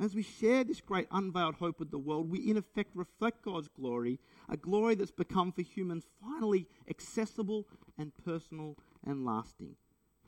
As 0.00 0.14
we 0.14 0.22
share 0.22 0.64
this 0.64 0.80
great 0.80 1.06
unveiled 1.12 1.56
hope 1.56 1.78
with 1.78 1.90
the 1.90 1.98
world, 1.98 2.30
we 2.30 2.38
in 2.40 2.56
effect 2.56 2.90
reflect 2.94 3.44
God's 3.44 3.68
glory, 3.68 4.18
a 4.48 4.56
glory 4.56 4.96
that's 4.96 5.12
become 5.12 5.52
for 5.52 5.62
humans 5.62 6.08
finally 6.20 6.66
accessible 6.90 7.66
and 7.96 8.12
personal 8.24 8.76
and 9.06 9.24
lasting. 9.24 9.76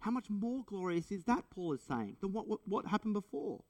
How 0.01 0.13
much 0.13 0.31
more 0.31 0.63
glorious 0.67 1.11
is 1.11 1.25
that, 1.25 1.51
Paul 1.51 1.73
is 1.73 1.83
saying, 1.83 2.17
than 2.21 2.33
what, 2.33 2.47
what, 2.47 2.61
what 2.65 2.87
happened 2.87 3.15
before? 3.15 3.63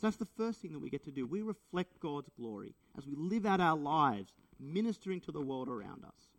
So 0.00 0.06
that's 0.06 0.16
the 0.16 0.24
first 0.24 0.60
thing 0.60 0.72
that 0.72 0.78
we 0.78 0.88
get 0.88 1.04
to 1.04 1.10
do. 1.10 1.26
We 1.26 1.42
reflect 1.42 2.00
God's 2.00 2.30
glory 2.38 2.74
as 2.96 3.06
we 3.06 3.16
live 3.16 3.44
out 3.44 3.60
our 3.60 3.76
lives, 3.76 4.32
ministering 4.58 5.20
to 5.22 5.32
the 5.32 5.40
world 5.40 5.68
around 5.68 6.04
us. 6.04 6.29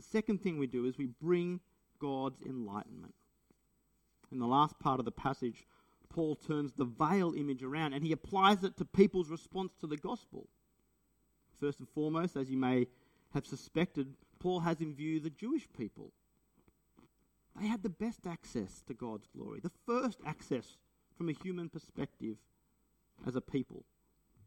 The 0.00 0.06
second 0.06 0.42
thing 0.42 0.56
we 0.56 0.66
do 0.66 0.86
is 0.86 0.96
we 0.96 1.10
bring 1.20 1.60
God's 1.98 2.40
enlightenment. 2.40 3.14
In 4.32 4.38
the 4.38 4.46
last 4.46 4.78
part 4.78 4.98
of 4.98 5.04
the 5.04 5.12
passage, 5.12 5.66
Paul 6.08 6.36
turns 6.36 6.72
the 6.72 6.86
veil 6.86 7.34
image 7.34 7.62
around 7.62 7.92
and 7.92 8.02
he 8.02 8.12
applies 8.12 8.64
it 8.64 8.78
to 8.78 8.86
people's 8.86 9.28
response 9.28 9.74
to 9.78 9.86
the 9.86 9.98
gospel. 9.98 10.48
First 11.60 11.80
and 11.80 11.88
foremost, 11.90 12.34
as 12.34 12.48
you 12.48 12.56
may 12.56 12.86
have 13.34 13.46
suspected, 13.46 14.14
Paul 14.38 14.60
has 14.60 14.80
in 14.80 14.94
view 14.94 15.20
the 15.20 15.28
Jewish 15.28 15.68
people. 15.76 16.12
They 17.60 17.66
had 17.66 17.82
the 17.82 17.90
best 17.90 18.26
access 18.26 18.80
to 18.86 18.94
God's 18.94 19.26
glory, 19.36 19.60
the 19.60 19.70
first 19.84 20.20
access 20.24 20.78
from 21.14 21.28
a 21.28 21.32
human 21.32 21.68
perspective 21.68 22.38
as 23.26 23.36
a 23.36 23.42
people. 23.42 23.84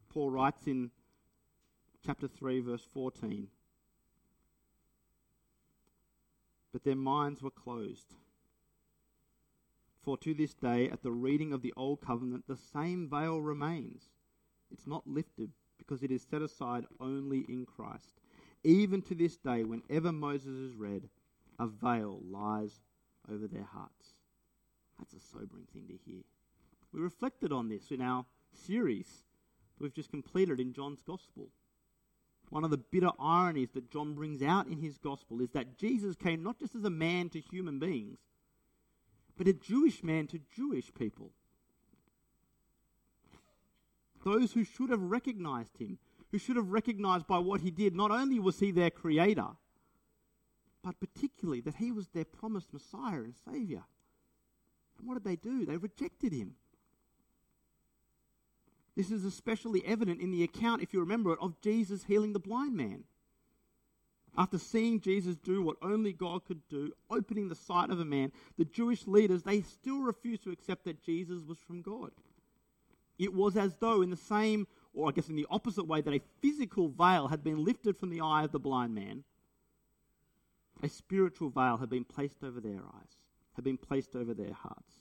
Paul 0.10 0.32
writes 0.32 0.66
in 0.66 0.90
chapter 2.04 2.28
3, 2.28 2.62
verse 2.62 2.88
14 2.92 3.50
but 6.74 6.84
their 6.84 6.96
minds 6.96 7.42
were 7.42 7.52
closed. 7.52 8.16
For 10.02 10.18
to 10.18 10.34
this 10.34 10.54
day, 10.54 10.90
at 10.90 11.04
the 11.04 11.12
reading 11.12 11.54
of 11.54 11.62
the 11.62 11.74
Old 11.78 12.02
Covenant, 12.02 12.44
the 12.48 12.58
same 12.58 13.08
veil 13.08 13.42
remains. 13.42 14.10
It's 14.70 14.88
not 14.88 15.08
lifted 15.08 15.52
because 15.78 16.04
it 16.04 16.12
is 16.12 16.26
set 16.30 16.42
aside 16.42 16.86
only 17.00 17.46
in 17.48 17.66
Christ. 17.66 18.20
Even 18.64 19.02
to 19.04 19.16
this 19.16 19.38
day, 19.38 19.64
whenever 19.64 20.12
Moses 20.12 20.58
is 20.58 20.76
read, 20.76 21.08
a 21.60 21.68
veil 21.68 22.20
lies 22.30 22.82
over 23.32 23.48
their 23.48 23.68
hearts. 23.72 24.16
That's 24.98 25.14
a 25.14 25.20
sobering 25.20 25.68
thing 25.72 25.88
to 25.88 26.12
hear. 26.12 26.24
We 26.92 27.00
reflected 27.00 27.52
on 27.52 27.70
this 27.70 27.92
in 27.92 28.02
our 28.02 28.26
series 28.52 29.24
we've 29.80 29.94
just 29.94 30.12
completed 30.12 30.60
in 30.60 30.74
John's 30.74 31.02
Gospel. 31.02 31.50
One 32.54 32.64
of 32.64 32.70
the 32.70 32.78
bitter 32.78 33.10
ironies 33.20 33.72
that 33.74 33.90
John 33.90 34.14
brings 34.14 34.44
out 34.44 34.68
in 34.68 34.78
his 34.78 35.00
gospel 35.00 35.42
is 35.42 35.50
that 35.54 35.76
Jesus 35.76 36.16
came 36.16 36.44
not 36.44 36.60
just 36.60 36.76
as 36.76 36.84
a 36.84 36.90
man 36.92 37.30
to 37.30 37.40
human 37.40 37.80
beings, 37.80 38.20
but 39.36 39.48
a 39.48 39.54
Jewish 39.54 40.04
man 40.04 40.28
to 40.28 40.40
Jewish 40.56 40.94
people. 40.94 41.32
those 44.24 44.54
who 44.54 44.64
should 44.64 44.92
have 44.92 45.02
recognized 45.02 45.80
him, 45.80 45.98
who 46.30 46.38
should 46.38 46.56
have 46.56 46.70
recognized 46.70 47.26
by 47.26 47.40
what 47.40 47.62
he 47.62 47.72
did, 47.72 47.96
not 47.96 48.12
only 48.12 48.38
was 48.38 48.60
he 48.60 48.70
their 48.70 48.92
creator, 48.92 49.50
but 50.84 51.00
particularly 51.00 51.60
that 51.62 51.78
he 51.78 51.92
was 51.92 52.10
their 52.10 52.24
promised 52.24 52.72
Messiah 52.72 53.24
and 53.24 53.34
Savior. 53.52 53.84
And 55.00 55.08
what 55.08 55.16
did 55.16 55.24
they 55.24 55.38
do? 55.38 55.66
They 55.66 55.78
rejected 55.78 56.32
him. 56.32 56.54
This 58.96 59.12
is 59.12 59.26
especially 59.26 59.84
evident 59.86 60.22
in 60.22 60.32
the 60.32 60.44
account, 60.44 60.82
if 60.82 60.94
you 60.94 61.00
remember 61.00 61.34
it, 61.34 61.40
of 61.42 61.60
Jesus 61.62 62.04
healing 62.04 62.34
the 62.34 62.40
blind 62.40 62.76
man. 62.76 63.04
After 64.38 64.58
seeing 64.58 65.00
Jesus 65.00 65.36
do 65.36 65.62
what 65.62 65.78
only 65.82 66.12
God 66.12 66.46
could 66.46 66.68
do, 66.68 66.92
opening 67.10 67.50
the 67.50 67.56
sight 67.56 67.90
of 67.92 68.00
a 68.00 68.06
man, 68.06 68.32
the 68.58 68.66
Jewish 68.66 69.06
leaders, 69.06 69.44
they 69.44 69.62
still 69.62 70.02
refused 70.02 70.44
to 70.44 70.52
accept 70.52 70.86
that 70.86 71.04
Jesus 71.04 71.44
was 71.44 71.60
from 71.60 71.82
God. 71.82 72.12
It 73.20 73.34
was 73.34 73.56
as 73.56 73.76
though, 73.76 74.02
in 74.02 74.10
the 74.10 74.18
same, 74.18 74.68
or 74.94 75.08
I 75.08 75.12
guess 75.12 75.30
in 75.30 75.36
the 75.36 75.48
opposite 75.50 75.88
way, 75.88 76.02
that 76.02 76.14
a 76.14 76.22
physical 76.42 76.88
veil 76.90 77.28
had 77.28 77.44
been 77.44 77.64
lifted 77.64 77.96
from 77.96 78.10
the 78.10 78.22
eye 78.22 78.44
of 78.44 78.52
the 78.52 78.60
blind 78.60 78.96
man, 78.96 79.24
a 80.82 80.90
spiritual 80.90 81.50
veil 81.50 81.78
had 81.78 81.90
been 81.90 82.04
placed 82.04 82.44
over 82.44 82.60
their 82.60 82.82
eyes, 82.82 83.18
had 83.56 83.64
been 83.64 83.78
placed 83.78 84.16
over 84.16 84.34
their 84.34 84.54
hearts. 84.54 84.96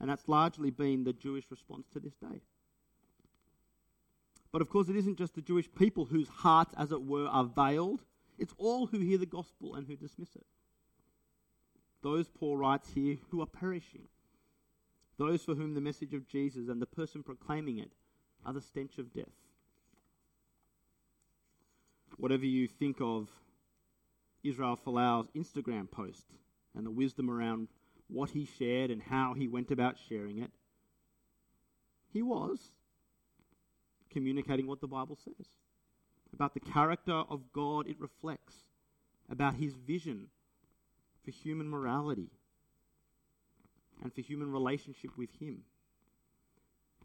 And 0.00 0.10
that's 0.10 0.28
largely 0.28 0.70
been 0.70 1.04
the 1.04 1.12
Jewish 1.12 1.44
response 1.50 1.86
to 1.92 2.00
this 2.00 2.14
day. 2.14 2.42
But 4.54 4.62
of 4.62 4.68
course, 4.68 4.88
it 4.88 4.94
isn't 4.94 5.18
just 5.18 5.34
the 5.34 5.40
Jewish 5.40 5.68
people 5.74 6.04
whose 6.04 6.28
hearts, 6.28 6.76
as 6.78 6.92
it 6.92 7.02
were, 7.02 7.26
are 7.26 7.42
veiled. 7.42 8.04
It's 8.38 8.54
all 8.56 8.86
who 8.86 9.00
hear 9.00 9.18
the 9.18 9.26
gospel 9.26 9.74
and 9.74 9.84
who 9.84 9.96
dismiss 9.96 10.36
it. 10.36 10.46
Those, 12.04 12.28
Paul 12.28 12.58
writes 12.58 12.90
here, 12.94 13.16
who 13.30 13.42
are 13.42 13.46
perishing. 13.46 14.02
Those 15.18 15.42
for 15.42 15.56
whom 15.56 15.74
the 15.74 15.80
message 15.80 16.14
of 16.14 16.28
Jesus 16.28 16.68
and 16.68 16.80
the 16.80 16.86
person 16.86 17.24
proclaiming 17.24 17.78
it 17.78 17.90
are 18.46 18.52
the 18.52 18.60
stench 18.60 18.96
of 18.98 19.12
death. 19.12 19.34
Whatever 22.16 22.46
you 22.46 22.68
think 22.68 22.98
of 23.00 23.28
Israel 24.44 24.78
Folau's 24.86 25.26
Instagram 25.34 25.90
post 25.90 26.26
and 26.76 26.86
the 26.86 26.92
wisdom 26.92 27.28
around 27.28 27.66
what 28.06 28.30
he 28.30 28.44
shared 28.44 28.92
and 28.92 29.02
how 29.02 29.34
he 29.34 29.48
went 29.48 29.72
about 29.72 29.96
sharing 30.08 30.38
it, 30.38 30.52
he 32.12 32.22
was 32.22 32.70
communicating 34.14 34.66
what 34.66 34.80
the 34.80 34.86
Bible 34.86 35.18
says 35.22 35.48
about 36.32 36.54
the 36.54 36.60
character 36.60 37.12
of 37.12 37.52
God 37.52 37.86
it 37.88 38.00
reflects, 38.00 38.54
about 39.30 39.54
his 39.54 39.74
vision 39.74 40.28
for 41.24 41.30
human 41.30 41.68
morality 41.68 42.30
and 44.02 44.12
for 44.12 44.20
human 44.20 44.50
relationship 44.52 45.16
with 45.16 45.30
him. 45.40 45.62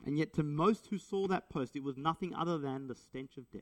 And 0.05 0.17
yet, 0.17 0.33
to 0.33 0.43
most 0.43 0.87
who 0.87 0.97
saw 0.97 1.27
that 1.27 1.49
post, 1.49 1.75
it 1.75 1.83
was 1.83 1.97
nothing 1.97 2.33
other 2.33 2.57
than 2.57 2.87
the 2.87 2.95
stench 2.95 3.37
of 3.37 3.51
death. 3.51 3.61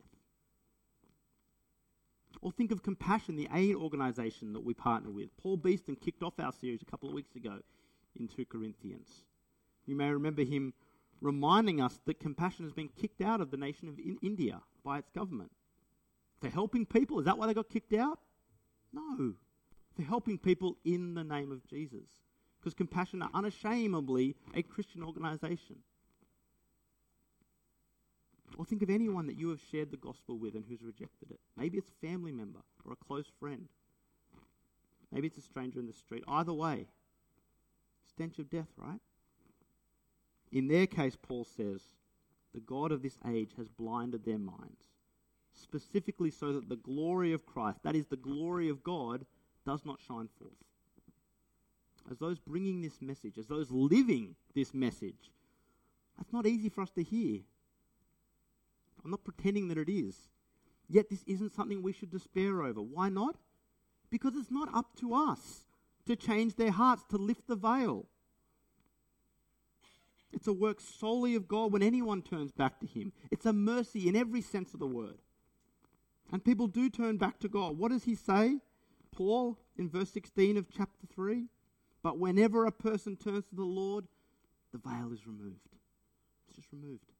Or 2.41 2.51
think 2.51 2.71
of 2.71 2.83
Compassion, 2.83 3.35
the 3.35 3.49
aid 3.53 3.75
organization 3.75 4.53
that 4.53 4.63
we 4.63 4.73
partner 4.73 5.09
with. 5.09 5.35
Paul 5.37 5.57
Beeston 5.57 5.95
kicked 5.95 6.23
off 6.23 6.39
our 6.39 6.53
series 6.53 6.81
a 6.81 6.85
couple 6.85 7.09
of 7.09 7.15
weeks 7.15 7.35
ago 7.35 7.59
in 8.19 8.27
2 8.27 8.45
Corinthians. 8.45 9.09
You 9.85 9.95
may 9.95 10.11
remember 10.11 10.43
him 10.43 10.73
reminding 11.21 11.81
us 11.81 11.99
that 12.05 12.19
Compassion 12.19 12.65
has 12.65 12.73
been 12.73 12.89
kicked 12.89 13.21
out 13.21 13.41
of 13.41 13.51
the 13.51 13.57
nation 13.57 13.87
of 13.87 13.97
in 13.99 14.17
India 14.21 14.61
by 14.83 14.99
its 14.99 15.09
government. 15.09 15.51
For 16.39 16.49
helping 16.49 16.85
people, 16.85 17.19
is 17.19 17.25
that 17.25 17.37
why 17.37 17.47
they 17.47 17.53
got 17.53 17.69
kicked 17.69 17.93
out? 17.93 18.19
No. 18.93 19.33
For 19.95 20.03
helping 20.03 20.37
people 20.37 20.77
in 20.85 21.15
the 21.15 21.23
name 21.23 21.51
of 21.51 21.65
Jesus. 21.67 22.07
Because 22.59 22.73
Compassion 22.73 23.21
are 23.21 23.29
unashamedly 23.33 24.35
a 24.53 24.61
Christian 24.61 25.03
organization. 25.03 25.77
Or 28.57 28.65
think 28.65 28.81
of 28.81 28.89
anyone 28.89 29.27
that 29.27 29.37
you 29.37 29.49
have 29.49 29.59
shared 29.71 29.91
the 29.91 29.97
gospel 29.97 30.37
with 30.37 30.55
and 30.55 30.63
who's 30.67 30.81
rejected 30.81 31.31
it. 31.31 31.39
Maybe 31.55 31.77
it's 31.77 31.89
a 31.89 32.07
family 32.07 32.31
member 32.31 32.59
or 32.85 32.93
a 32.93 33.05
close 33.05 33.27
friend. 33.39 33.67
Maybe 35.11 35.27
it's 35.27 35.37
a 35.37 35.41
stranger 35.41 35.79
in 35.79 35.87
the 35.87 35.93
street. 35.93 36.23
Either 36.27 36.53
way, 36.53 36.87
stench 38.09 38.39
of 38.39 38.49
death, 38.49 38.69
right? 38.77 38.99
In 40.51 40.67
their 40.67 40.87
case, 40.87 41.17
Paul 41.21 41.45
says, 41.45 41.81
the 42.53 42.61
God 42.61 42.91
of 42.91 43.01
this 43.01 43.17
age 43.27 43.51
has 43.57 43.67
blinded 43.67 44.25
their 44.25 44.39
minds, 44.39 44.85
specifically 45.53 46.31
so 46.31 46.53
that 46.53 46.69
the 46.69 46.77
glory 46.77 47.33
of 47.33 47.45
Christ, 47.45 47.79
that 47.83 47.95
is, 47.95 48.07
the 48.07 48.15
glory 48.15 48.69
of 48.69 48.83
God, 48.83 49.25
does 49.65 49.85
not 49.85 49.99
shine 50.07 50.29
forth. 50.39 50.53
As 52.09 52.17
those 52.17 52.39
bringing 52.39 52.81
this 52.81 53.01
message, 53.01 53.37
as 53.37 53.47
those 53.47 53.69
living 53.69 54.35
this 54.55 54.73
message, 54.73 55.31
that's 56.17 56.31
not 56.31 56.47
easy 56.47 56.69
for 56.69 56.81
us 56.81 56.89
to 56.91 57.03
hear. 57.03 57.41
I'm 59.03 59.11
not 59.11 59.25
pretending 59.25 59.67
that 59.67 59.77
it 59.77 59.89
is. 59.89 60.15
Yet 60.89 61.09
this 61.09 61.23
isn't 61.27 61.53
something 61.53 61.81
we 61.81 61.93
should 61.93 62.11
despair 62.11 62.63
over. 62.63 62.81
Why 62.81 63.09
not? 63.09 63.35
Because 64.09 64.35
it's 64.35 64.49
not 64.49 64.73
up 64.73 64.95
to 65.01 65.13
us 65.13 65.65
to 66.05 66.15
change 66.15 66.55
their 66.55 66.71
hearts, 66.71 67.03
to 67.09 67.17
lift 67.17 67.47
the 67.47 67.55
veil. 67.55 68.05
It's 70.31 70.47
a 70.47 70.53
work 70.53 70.79
solely 70.81 71.35
of 71.35 71.47
God 71.47 71.71
when 71.71 71.81
anyone 71.81 72.21
turns 72.21 72.51
back 72.51 72.79
to 72.79 72.87
Him. 72.87 73.13
It's 73.31 73.45
a 73.45 73.53
mercy 73.53 74.07
in 74.07 74.15
every 74.15 74.41
sense 74.41 74.73
of 74.73 74.79
the 74.79 74.87
word. 74.87 75.19
And 76.31 76.43
people 76.43 76.67
do 76.67 76.89
turn 76.89 77.17
back 77.17 77.39
to 77.39 77.47
God. 77.47 77.77
What 77.77 77.91
does 77.91 78.03
He 78.03 78.15
say? 78.15 78.59
Paul, 79.11 79.57
in 79.77 79.89
verse 79.89 80.11
16 80.11 80.57
of 80.57 80.67
chapter 80.69 81.07
3 81.13 81.45
But 82.03 82.19
whenever 82.19 82.65
a 82.65 82.71
person 82.71 83.15
turns 83.15 83.45
to 83.45 83.55
the 83.55 83.63
Lord, 83.63 84.05
the 84.71 84.77
veil 84.77 85.11
is 85.13 85.25
removed. 85.25 85.75
It's 86.47 86.57
just 86.57 86.71
removed. 86.71 87.11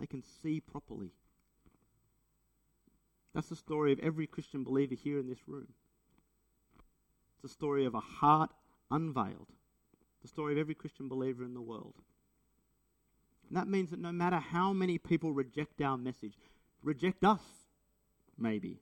They 0.00 0.06
can 0.06 0.22
see 0.22 0.60
properly. 0.60 1.12
That's 3.34 3.48
the 3.48 3.56
story 3.56 3.92
of 3.92 4.00
every 4.00 4.26
Christian 4.26 4.64
believer 4.64 4.94
here 4.94 5.18
in 5.18 5.28
this 5.28 5.46
room. 5.46 5.68
It's 7.36 7.52
a 7.52 7.54
story 7.54 7.84
of 7.84 7.94
a 7.94 8.00
heart 8.00 8.50
unveiled. 8.90 9.52
The 10.26 10.30
story 10.30 10.54
of 10.54 10.58
every 10.58 10.74
Christian 10.74 11.08
believer 11.08 11.44
in 11.44 11.54
the 11.54 11.60
world. 11.60 11.94
And 13.48 13.56
that 13.56 13.68
means 13.68 13.90
that 13.90 14.00
no 14.00 14.10
matter 14.10 14.40
how 14.40 14.72
many 14.72 14.98
people 14.98 15.32
reject 15.32 15.80
our 15.80 15.96
message, 15.96 16.36
reject 16.82 17.24
us, 17.24 17.42
maybe, 18.36 18.80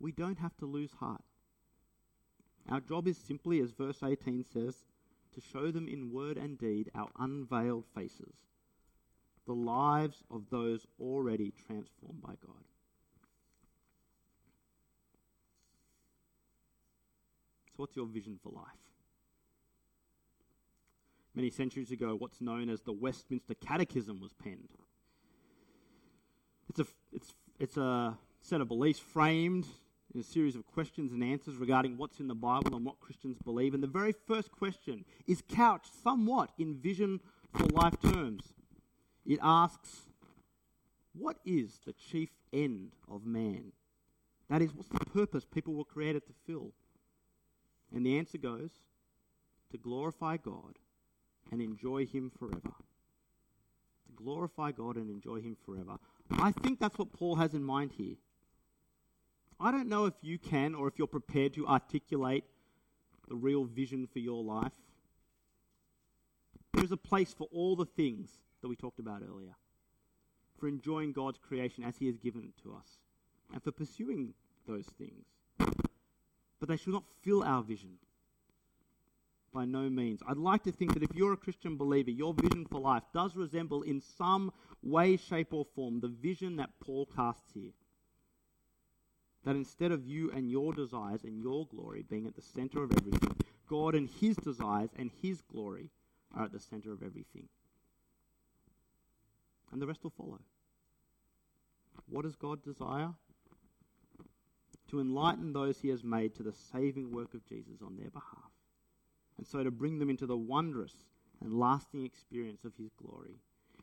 we 0.00 0.10
don't 0.10 0.38
have 0.38 0.56
to 0.56 0.64
lose 0.64 0.90
heart. 1.00 1.20
Our 2.66 2.80
job 2.80 3.06
is 3.06 3.18
simply, 3.18 3.60
as 3.60 3.72
verse 3.72 4.02
18 4.02 4.42
says, 4.42 4.86
to 5.34 5.42
show 5.52 5.70
them 5.70 5.86
in 5.86 6.14
word 6.14 6.38
and 6.38 6.58
deed 6.58 6.90
our 6.94 7.10
unveiled 7.18 7.84
faces 7.94 8.32
the 9.44 9.52
lives 9.52 10.24
of 10.30 10.44
those 10.48 10.86
already 10.98 11.52
transformed 11.66 12.22
by 12.22 12.32
God. 12.46 12.64
So, 17.66 17.82
what's 17.82 17.96
your 17.96 18.06
vision 18.06 18.38
for 18.42 18.50
life? 18.50 18.87
Many 21.34 21.50
centuries 21.50 21.90
ago, 21.90 22.16
what's 22.16 22.40
known 22.40 22.68
as 22.68 22.80
the 22.82 22.92
Westminster 22.92 23.54
Catechism 23.54 24.20
was 24.20 24.32
penned. 24.32 24.68
It's 26.68 26.80
a, 26.80 26.86
it's, 27.12 27.34
it's 27.58 27.76
a 27.76 28.18
set 28.40 28.60
of 28.60 28.68
beliefs 28.68 28.98
framed 28.98 29.66
in 30.14 30.20
a 30.20 30.24
series 30.24 30.56
of 30.56 30.66
questions 30.66 31.12
and 31.12 31.22
answers 31.22 31.56
regarding 31.56 31.96
what's 31.96 32.20
in 32.20 32.28
the 32.28 32.34
Bible 32.34 32.74
and 32.74 32.84
what 32.84 33.00
Christians 33.00 33.36
believe. 33.44 33.74
And 33.74 33.82
the 33.82 33.88
very 33.88 34.14
first 34.26 34.50
question 34.50 35.04
is 35.26 35.42
couched 35.48 35.92
somewhat 36.02 36.50
in 36.58 36.76
vision 36.76 37.20
for 37.54 37.66
life 37.66 38.00
terms. 38.00 38.54
It 39.26 39.38
asks, 39.42 40.08
What 41.14 41.36
is 41.44 41.80
the 41.84 41.92
chief 41.92 42.30
end 42.52 42.92
of 43.10 43.26
man? 43.26 43.72
That 44.48 44.62
is, 44.62 44.74
what's 44.74 44.88
the 44.88 45.04
purpose 45.04 45.44
people 45.44 45.74
were 45.74 45.84
created 45.84 46.26
to 46.26 46.32
fill? 46.46 46.72
And 47.94 48.04
the 48.04 48.18
answer 48.18 48.38
goes, 48.38 48.70
To 49.70 49.78
glorify 49.78 50.38
God 50.38 50.78
and 51.50 51.60
enjoy 51.60 52.06
Him 52.06 52.30
forever. 52.38 52.60
To 52.62 54.12
glorify 54.16 54.72
God 54.72 54.96
and 54.96 55.10
enjoy 55.10 55.40
Him 55.40 55.56
forever. 55.64 55.98
I 56.30 56.52
think 56.52 56.78
that's 56.78 56.98
what 56.98 57.12
Paul 57.12 57.36
has 57.36 57.54
in 57.54 57.62
mind 57.62 57.92
here. 57.96 58.16
I 59.60 59.70
don't 59.70 59.88
know 59.88 60.06
if 60.06 60.14
you 60.22 60.38
can 60.38 60.74
or 60.74 60.86
if 60.86 60.94
you're 60.98 61.06
prepared 61.06 61.54
to 61.54 61.66
articulate 61.66 62.44
the 63.28 63.34
real 63.34 63.64
vision 63.64 64.06
for 64.12 64.20
your 64.20 64.42
life. 64.42 64.72
There 66.72 66.84
is 66.84 66.92
a 66.92 66.96
place 66.96 67.34
for 67.34 67.48
all 67.52 67.74
the 67.74 67.86
things 67.86 68.30
that 68.62 68.68
we 68.68 68.76
talked 68.76 68.98
about 68.98 69.22
earlier, 69.22 69.56
for 70.58 70.68
enjoying 70.68 71.12
God's 71.12 71.38
creation 71.38 71.82
as 71.84 71.96
He 71.96 72.06
has 72.06 72.18
given 72.18 72.42
it 72.42 72.62
to 72.62 72.74
us, 72.74 72.98
and 73.52 73.62
for 73.62 73.72
pursuing 73.72 74.34
those 74.66 74.86
things. 74.98 75.26
But 76.60 76.68
they 76.68 76.76
should 76.76 76.92
not 76.92 77.04
fill 77.22 77.42
our 77.42 77.62
vision. 77.62 77.98
By 79.52 79.64
no 79.64 79.88
means. 79.88 80.20
I'd 80.28 80.36
like 80.36 80.62
to 80.64 80.72
think 80.72 80.94
that 80.94 81.02
if 81.02 81.14
you're 81.14 81.32
a 81.32 81.36
Christian 81.36 81.76
believer, 81.76 82.10
your 82.10 82.34
vision 82.34 82.66
for 82.70 82.80
life 82.80 83.02
does 83.14 83.34
resemble 83.34 83.82
in 83.82 84.00
some 84.00 84.52
way, 84.82 85.16
shape, 85.16 85.52
or 85.52 85.64
form 85.74 86.00
the 86.00 86.08
vision 86.08 86.56
that 86.56 86.70
Paul 86.80 87.08
casts 87.16 87.52
here. 87.54 87.72
That 89.44 89.56
instead 89.56 89.92
of 89.92 90.06
you 90.06 90.30
and 90.32 90.50
your 90.50 90.74
desires 90.74 91.24
and 91.24 91.42
your 91.42 91.66
glory 91.66 92.04
being 92.08 92.26
at 92.26 92.36
the 92.36 92.42
center 92.42 92.82
of 92.82 92.92
everything, 92.92 93.36
God 93.68 93.94
and 93.94 94.08
His 94.20 94.36
desires 94.36 94.90
and 94.98 95.10
His 95.22 95.40
glory 95.40 95.90
are 96.36 96.44
at 96.44 96.52
the 96.52 96.60
center 96.60 96.92
of 96.92 97.02
everything. 97.02 97.48
and 99.72 99.80
the 99.80 99.86
rest 99.86 100.02
will 100.02 100.10
follow. 100.10 100.40
What 102.06 102.22
does 102.22 102.36
God 102.36 102.62
desire? 102.64 103.10
To 104.90 105.00
enlighten 105.00 105.52
those 105.52 105.80
he 105.80 105.88
has 105.88 106.02
made 106.02 106.34
to 106.36 106.42
the 106.42 106.54
saving 106.72 107.12
work 107.12 107.34
of 107.34 107.44
Jesus 107.46 107.82
on 107.84 107.96
their 107.96 108.10
behalf, 108.10 108.47
and 109.38 109.46
so 109.46 109.62
to 109.62 109.70
bring 109.70 109.98
them 109.98 110.10
into 110.10 110.26
the 110.26 110.36
wondrous 110.36 110.92
and 111.40 111.58
lasting 111.58 112.04
experience 112.04 112.64
of 112.64 112.72
his 112.76 112.90
glory. 112.92 113.36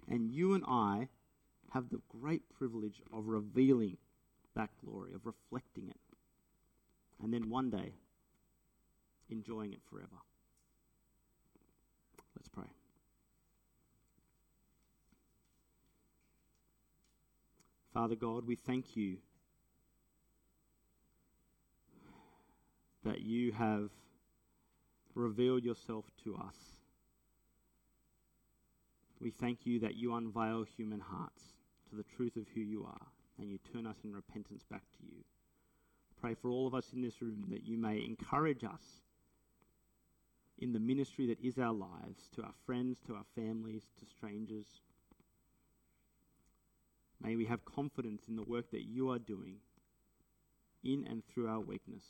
And 0.07 0.29
you 0.29 0.53
and 0.53 0.63
I 0.67 1.07
have 1.71 1.89
the 1.89 2.01
great 2.09 2.43
privilege 2.49 3.01
of 3.11 3.27
revealing 3.27 3.97
that 4.55 4.69
glory, 4.83 5.13
of 5.13 5.25
reflecting 5.25 5.89
it, 5.89 5.97
and 7.23 7.33
then 7.33 7.49
one 7.49 7.69
day 7.69 7.93
enjoying 9.29 9.73
it 9.73 9.79
forever. 9.89 10.21
Let's 12.35 12.49
pray. 12.49 12.65
Father 17.93 18.15
God, 18.15 18.45
we 18.45 18.55
thank 18.55 18.95
you 18.97 19.17
that 23.05 23.21
you 23.21 23.53
have 23.53 23.89
revealed 25.15 25.63
yourself 25.63 26.05
to 26.23 26.35
us. 26.35 26.55
We 29.19 29.31
thank 29.31 29.65
you 29.65 29.79
that 29.79 29.95
you 29.95 30.13
unveil 30.13 30.65
human 30.77 30.99
hearts 30.99 31.41
to 31.89 31.95
the 31.95 32.05
truth 32.15 32.35
of 32.35 32.45
who 32.53 32.61
you 32.61 32.85
are 32.85 33.07
and 33.39 33.49
you 33.49 33.57
turn 33.73 33.87
us 33.87 33.97
in 34.03 34.13
repentance 34.13 34.63
back 34.69 34.83
to 34.99 35.05
you. 35.05 35.23
Pray 36.21 36.35
for 36.35 36.49
all 36.49 36.67
of 36.67 36.75
us 36.75 36.91
in 36.93 37.01
this 37.01 37.21
room 37.21 37.45
that 37.49 37.65
you 37.65 37.77
may 37.77 38.03
encourage 38.03 38.63
us 38.63 39.01
in 40.59 40.73
the 40.73 40.79
ministry 40.79 41.27
that 41.27 41.43
is 41.43 41.57
our 41.57 41.73
lives 41.73 42.29
to 42.35 42.41
our 42.41 42.53
friends, 42.65 42.97
to 43.07 43.13
our 43.13 43.25
families, 43.35 43.83
to 43.99 44.05
strangers. 44.05 44.65
May 47.21 47.35
we 47.35 47.45
have 47.45 47.65
confidence 47.65 48.23
in 48.27 48.35
the 48.35 48.43
work 48.43 48.71
that 48.71 48.85
you 48.85 49.09
are 49.11 49.19
doing 49.19 49.55
in 50.83 51.05
and 51.09 51.23
through 51.27 51.47
our 51.47 51.59
weakness. 51.59 52.03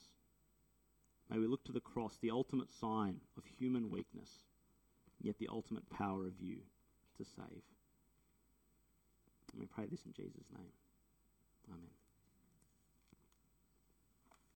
May 1.30 1.40
we 1.40 1.48
look 1.48 1.64
to 1.66 1.72
the 1.72 1.80
cross, 1.80 2.18
the 2.22 2.32
ultimate 2.32 2.72
sign 2.72 3.20
of 3.38 3.44
human 3.46 3.90
weakness, 3.90 4.30
yet 5.22 5.38
the 5.40 5.50
ultimate 5.52 5.90
power 5.90 6.26
of 6.26 6.40
you 6.40 6.58
to 7.18 7.26
save. 7.26 7.64
And 9.52 9.60
we 9.60 9.66
pray 9.66 9.86
this 9.90 10.06
in 10.06 10.14
Jesus' 10.14 10.46
name. 10.56 10.72
Amen. 11.70 12.05